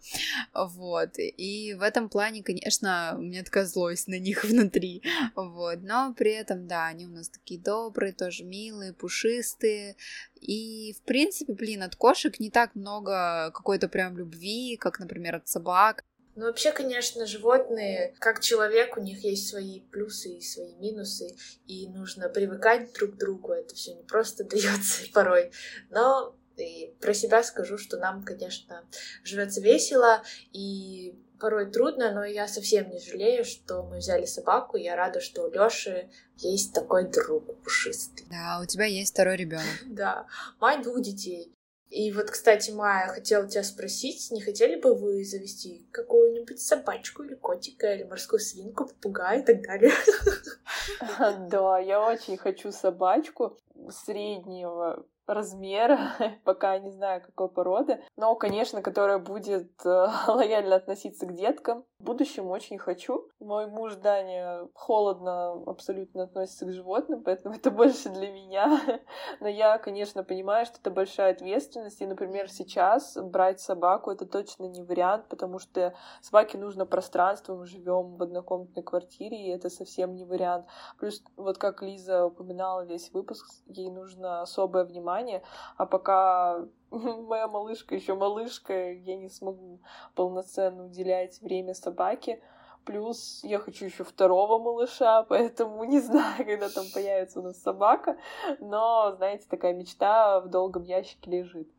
вот, 0.51 1.11
и 1.19 1.75
в 1.75 1.83
этом 1.83 2.09
плане, 2.09 2.41
конечно, 2.41 3.13
у 3.15 3.21
меня 3.21 3.43
такая 3.43 3.65
злость 3.65 4.07
на 4.07 4.17
них 4.17 4.43
внутри, 4.49 5.03
вот, 5.35 5.83
но 5.83 6.15
при 6.17 6.31
этом, 6.31 6.67
да, 6.67 6.87
они 6.87 7.05
у 7.05 7.11
нас 7.11 7.29
такие 7.29 7.59
добрые, 7.59 8.11
тоже 8.11 8.43
милые, 8.43 8.91
пушистые, 8.91 9.95
и, 10.41 10.93
в 10.93 11.03
принципе, 11.03 11.53
блин, 11.53 11.83
от 11.83 11.95
кошек 11.95 12.39
не 12.39 12.49
так 12.49 12.73
много 12.73 13.51
какой-то 13.53 13.87
прям 13.87 14.17
любви, 14.17 14.77
как, 14.77 14.99
например, 14.99 15.35
от 15.35 15.47
собак, 15.47 16.03
ну, 16.35 16.45
вообще, 16.45 16.71
конечно, 16.71 17.25
животные, 17.25 18.15
как 18.19 18.41
человек, 18.41 18.97
у 18.97 19.01
них 19.01 19.23
есть 19.23 19.47
свои 19.47 19.81
плюсы 19.81 20.37
и 20.37 20.41
свои 20.41 20.73
минусы, 20.75 21.35
и 21.67 21.87
нужно 21.89 22.29
привыкать 22.29 22.91
друг 22.93 23.13
к 23.13 23.17
другу. 23.17 23.53
Это 23.53 23.75
все 23.75 23.93
не 23.93 24.03
просто 24.03 24.43
дается 24.43 25.03
порой. 25.13 25.51
Но 25.89 26.35
и 26.57 26.95
про 26.99 27.13
себя 27.13 27.43
скажу, 27.43 27.77
что 27.77 27.97
нам, 27.97 28.23
конечно, 28.23 28.83
живется 29.23 29.61
весело 29.61 30.23
и 30.51 31.15
порой 31.39 31.69
трудно, 31.69 32.11
но 32.13 32.23
я 32.23 32.47
совсем 32.47 32.89
не 32.89 32.99
жалею, 32.99 33.43
что 33.43 33.83
мы 33.83 33.97
взяли 33.97 34.25
собаку. 34.25 34.77
Я 34.77 34.95
рада, 34.95 35.19
что 35.19 35.43
у 35.43 35.51
Лёши 35.51 36.09
есть 36.37 36.73
такой 36.73 37.09
друг 37.09 37.61
пушистый. 37.63 38.25
Да, 38.29 38.59
у 38.61 38.65
тебя 38.65 38.85
есть 38.85 39.13
второй 39.13 39.35
ребенок. 39.35 39.65
Да, 39.85 40.25
мать 40.59 40.83
двух 40.83 41.01
детей. 41.01 41.52
И 41.93 42.11
вот, 42.11 42.31
кстати, 42.31 42.71
Майя, 42.71 43.07
хотела 43.07 43.47
тебя 43.47 43.61
спросить, 43.61 44.31
не 44.31 44.41
хотели 44.41 44.81
бы 44.81 44.95
вы 44.95 45.23
завести 45.23 45.87
какую-нибудь 45.91 46.59
собачку 46.59 47.21
или 47.21 47.35
котика, 47.35 47.93
или 47.93 48.03
морскую 48.03 48.39
свинку, 48.39 48.87
попугая 48.87 49.41
и 49.41 49.45
так 49.45 49.61
далее? 49.61 49.91
Да, 51.49 51.77
я 51.77 52.01
очень 52.01 52.37
хочу 52.37 52.71
собачку 52.71 53.59
среднего 53.89 55.05
размера, 55.27 55.99
пока 56.43 56.77
не 56.79 56.91
знаю 56.91 57.21
какой 57.21 57.49
породы, 57.49 58.03
но, 58.15 58.35
конечно, 58.35 58.81
которая 58.81 59.19
будет 59.19 59.71
э, 59.85 60.07
лояльно 60.27 60.75
относиться 60.75 61.25
к 61.25 61.33
деткам. 61.33 61.85
В 61.99 62.03
будущем 62.03 62.47
очень 62.47 62.77
хочу. 62.77 63.29
Мой 63.39 63.67
муж 63.67 63.95
Даня 63.95 64.67
холодно 64.73 65.63
абсолютно 65.65 66.23
относится 66.23 66.65
к 66.65 66.71
животным, 66.71 67.23
поэтому 67.23 67.55
это 67.55 67.71
больше 67.71 68.09
для 68.09 68.31
меня. 68.31 68.99
Но 69.39 69.47
я, 69.47 69.77
конечно, 69.77 70.23
понимаю, 70.23 70.65
что 70.65 70.79
это 70.79 70.91
большая 70.91 71.31
ответственность, 71.31 72.01
и, 72.01 72.05
например, 72.05 72.49
сейчас 72.49 73.17
брать 73.17 73.59
собаку 73.59 74.11
это 74.11 74.25
точно 74.25 74.65
не 74.65 74.83
вариант, 74.83 75.27
потому 75.29 75.59
что 75.59 75.93
собаке 76.21 76.57
нужно 76.57 76.85
пространство, 76.85 77.55
мы 77.55 77.65
живем 77.65 78.17
в 78.17 78.23
однокомнатной 78.23 78.83
квартире, 78.83 79.37
и 79.37 79.49
это 79.49 79.69
совсем 79.69 80.15
не 80.15 80.25
вариант. 80.25 80.65
Плюс, 80.99 81.23
вот 81.37 81.57
как 81.57 81.81
Лиза 81.81 82.25
упоминала 82.25 82.81
весь 82.85 83.11
выпуск, 83.11 83.47
ей 83.67 83.89
нужно 83.89 84.41
особое 84.41 84.83
внимание 84.83 85.13
внимание, 85.23 85.41
а 85.77 85.85
пока 85.85 86.65
моя 86.91 87.47
малышка 87.47 87.95
еще 87.95 88.15
малышка, 88.15 88.91
я 88.91 89.15
не 89.15 89.29
смогу 89.29 89.79
полноценно 90.15 90.85
уделять 90.85 91.41
время 91.41 91.73
собаке. 91.73 92.41
Плюс 92.85 93.39
я 93.43 93.59
хочу 93.59 93.85
еще 93.85 94.03
второго 94.03 94.59
малыша, 94.59 95.23
поэтому 95.29 95.83
не 95.85 96.01
знаю, 96.01 96.45
когда 96.45 96.69
там 96.69 96.85
появится 96.93 97.39
у 97.39 97.43
нас 97.43 97.61
собака. 97.61 98.17
Но, 98.59 99.13
знаете, 99.17 99.45
такая 99.49 99.73
мечта 99.73 100.41
в 100.41 100.49
долгом 100.49 100.83
ящике 100.83 101.31
лежит. 101.31 101.69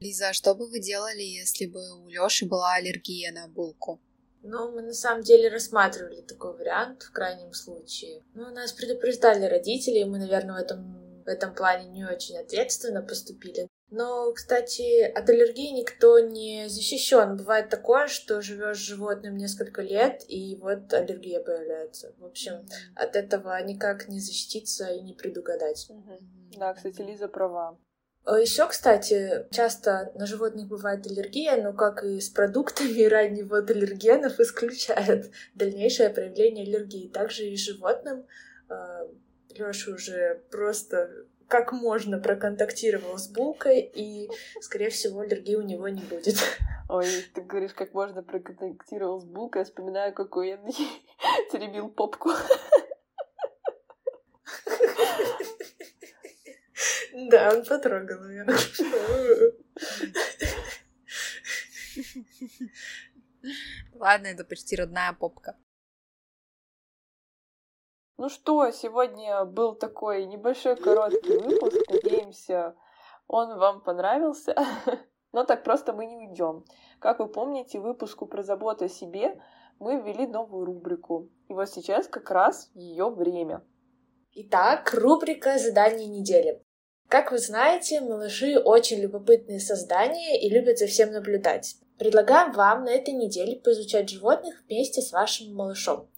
Лиза, 0.00 0.30
а 0.30 0.32
что 0.32 0.54
бы 0.54 0.66
вы 0.66 0.80
делали, 0.80 1.20
если 1.20 1.66
бы 1.66 1.80
у 2.02 2.08
Лёши 2.08 2.46
была 2.46 2.74
аллергия 2.74 3.32
на 3.32 3.48
булку? 3.48 4.00
Ну, 4.42 4.72
мы 4.72 4.82
на 4.82 4.92
самом 4.92 5.22
деле 5.22 5.48
рассматривали 5.48 6.20
такой 6.20 6.54
вариант 6.54 7.02
в 7.02 7.12
крайнем 7.12 7.52
случае. 7.52 8.22
Ну, 8.34 8.50
нас 8.50 8.72
предупреждали 8.72 9.46
родители, 9.46 10.00
и 10.00 10.04
мы, 10.04 10.18
наверное, 10.18 10.54
в 10.54 10.62
этом 10.62 11.03
в 11.24 11.28
этом 11.28 11.54
плане 11.54 11.88
не 11.88 12.04
очень 12.04 12.36
ответственно 12.38 13.02
поступили. 13.02 13.68
Но, 13.90 14.32
кстати, 14.32 15.02
от 15.02 15.28
аллергии 15.28 15.70
никто 15.70 16.18
не 16.18 16.68
защищен. 16.68 17.36
Бывает 17.36 17.68
такое, 17.68 18.08
что 18.08 18.42
живешь 18.42 18.78
с 18.78 18.88
животным 18.88 19.36
несколько 19.36 19.82
лет, 19.82 20.24
и 20.26 20.56
вот 20.56 20.92
аллергия 20.92 21.40
появляется. 21.40 22.12
В 22.18 22.24
общем, 22.24 22.66
от 22.96 23.14
этого 23.14 23.62
никак 23.62 24.08
не 24.08 24.18
защититься 24.18 24.88
и 24.88 25.00
не 25.00 25.12
предугадать. 25.12 25.88
Да, 26.56 26.74
кстати, 26.74 27.02
Лиза 27.02 27.28
права. 27.28 27.78
А 28.24 28.38
Еще, 28.38 28.66
кстати, 28.66 29.46
часто 29.50 30.10
на 30.14 30.26
животных 30.26 30.66
бывает 30.66 31.06
аллергия, 31.06 31.62
но 31.62 31.74
как 31.74 32.02
и 32.02 32.20
с 32.20 32.30
продуктами 32.30 33.04
раннего 33.08 33.58
от 33.58 33.70
аллергенов 33.70 34.40
исключает 34.40 35.30
дальнейшее 35.54 36.08
проявление 36.08 36.64
аллергии. 36.64 37.08
Также 37.08 37.44
и 37.44 37.56
животным 37.56 38.26
а, 38.68 39.06
Лёша 39.58 39.92
уже 39.92 40.42
просто 40.50 41.26
как 41.48 41.72
можно 41.72 42.18
проконтактировал 42.18 43.18
с 43.18 43.28
булкой, 43.28 43.80
и, 43.80 44.30
скорее 44.60 44.90
всего, 44.90 45.20
аллергии 45.20 45.54
у 45.54 45.62
него 45.62 45.88
не 45.88 46.02
будет. 46.02 46.36
Ой, 46.88 47.06
ты 47.34 47.42
говоришь, 47.42 47.74
как 47.74 47.94
можно 47.94 48.22
проконтактировал 48.22 49.20
с 49.20 49.24
булкой, 49.24 49.60
я 49.60 49.64
вспоминаю, 49.64 50.12
какой 50.12 50.48
я 50.48 50.56
теребил 51.52 51.88
попку. 51.88 52.30
Да, 57.16 57.54
он 57.54 57.64
потрогал 57.64 58.28
ее. 58.28 58.44
Ладно, 63.92 64.26
это 64.26 64.44
почти 64.44 64.74
родная 64.74 65.12
попка. 65.12 65.56
Ну 68.16 68.28
что, 68.28 68.70
сегодня 68.70 69.44
был 69.44 69.74
такой 69.74 70.26
небольшой 70.26 70.76
короткий 70.76 71.36
выпуск. 71.36 71.76
Надеемся, 71.90 72.76
он 73.26 73.58
вам 73.58 73.82
понравился. 73.82 74.54
Но 75.32 75.42
так 75.42 75.64
просто 75.64 75.92
мы 75.92 76.06
не 76.06 76.16
уйдем. 76.16 76.64
Как 77.00 77.18
вы 77.18 77.26
помните, 77.26 77.80
выпуску 77.80 78.26
про 78.26 78.44
заботу 78.44 78.84
о 78.84 78.88
себе 78.88 79.40
мы 79.80 80.00
ввели 80.00 80.28
новую 80.28 80.64
рубрику. 80.64 81.28
И 81.48 81.54
вот 81.54 81.68
сейчас 81.68 82.06
как 82.06 82.30
раз 82.30 82.70
ее 82.74 83.10
время. 83.10 83.64
Итак, 84.30 84.94
рубрика 84.94 85.58
«Задание 85.58 86.06
недели». 86.06 86.62
Как 87.08 87.32
вы 87.32 87.38
знаете, 87.38 88.00
малыши 88.00 88.58
очень 88.58 89.00
любопытные 89.00 89.58
создания 89.58 90.40
и 90.40 90.48
любят 90.48 90.78
за 90.78 90.86
всем 90.86 91.10
наблюдать. 91.10 91.76
Предлагаем 91.98 92.52
вам 92.52 92.84
на 92.84 92.90
этой 92.90 93.14
неделе 93.14 93.56
поизучать 93.56 94.10
животных 94.10 94.64
вместе 94.68 95.00
с 95.00 95.12
вашим 95.12 95.54
малышом. 95.54 96.08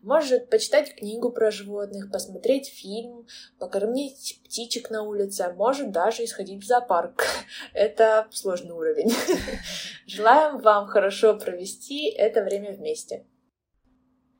Может 0.00 0.48
почитать 0.48 0.94
книгу 0.94 1.30
про 1.30 1.50
животных, 1.50 2.12
посмотреть 2.12 2.68
фильм, 2.68 3.26
покормить 3.58 4.40
птичек 4.44 4.90
на 4.90 5.02
улице, 5.02 5.42
а 5.42 5.52
может 5.52 5.90
даже 5.90 6.24
исходить 6.24 6.62
в 6.62 6.66
зоопарк. 6.66 7.24
Это 7.74 8.28
сложный 8.30 8.72
уровень. 8.72 9.12
Желаем 10.06 10.58
вам 10.58 10.86
хорошо 10.86 11.36
провести 11.36 12.10
это 12.10 12.42
время 12.42 12.72
вместе. 12.72 13.24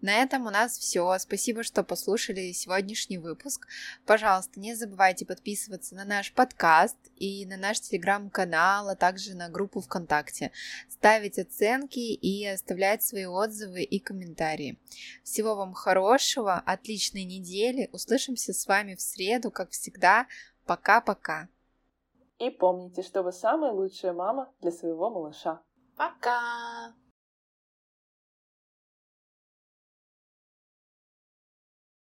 На 0.04 0.16
этом 0.16 0.46
у 0.46 0.50
нас 0.50 0.76
все. 0.76 1.16
Спасибо, 1.18 1.62
что 1.62 1.82
послушали 1.82 2.52
сегодняшний 2.52 3.16
выпуск. 3.16 3.66
Пожалуйста, 4.04 4.60
не 4.60 4.74
забывайте 4.74 5.24
подписываться 5.24 5.94
на 5.94 6.04
наш 6.04 6.30
подкаст 6.34 6.98
и 7.16 7.46
на 7.46 7.56
наш 7.56 7.80
телеграм-канал, 7.80 8.90
а 8.90 8.96
также 8.96 9.34
на 9.34 9.48
группу 9.48 9.80
ВКонтакте. 9.80 10.52
Ставить 10.90 11.38
оценки 11.38 12.00
и 12.00 12.46
оставлять 12.46 13.02
свои 13.02 13.24
отзывы 13.24 13.82
и 13.82 13.98
комментарии. 13.98 14.78
Всего 15.22 15.54
вам 15.54 15.72
хорошего, 15.72 16.56
отличной 16.58 17.24
недели. 17.24 17.88
Услышимся 17.90 18.52
с 18.52 18.66
вами 18.66 18.96
в 18.96 19.00
среду, 19.00 19.50
как 19.50 19.70
всегда. 19.70 20.26
Пока-пока. 20.66 21.48
И 22.38 22.50
помните, 22.50 23.02
что 23.02 23.22
вы 23.22 23.32
самая 23.32 23.72
лучшая 23.72 24.12
мама 24.12 24.52
для 24.60 24.70
своего 24.70 25.08
малыша. 25.08 25.62
Пока! 25.96 26.92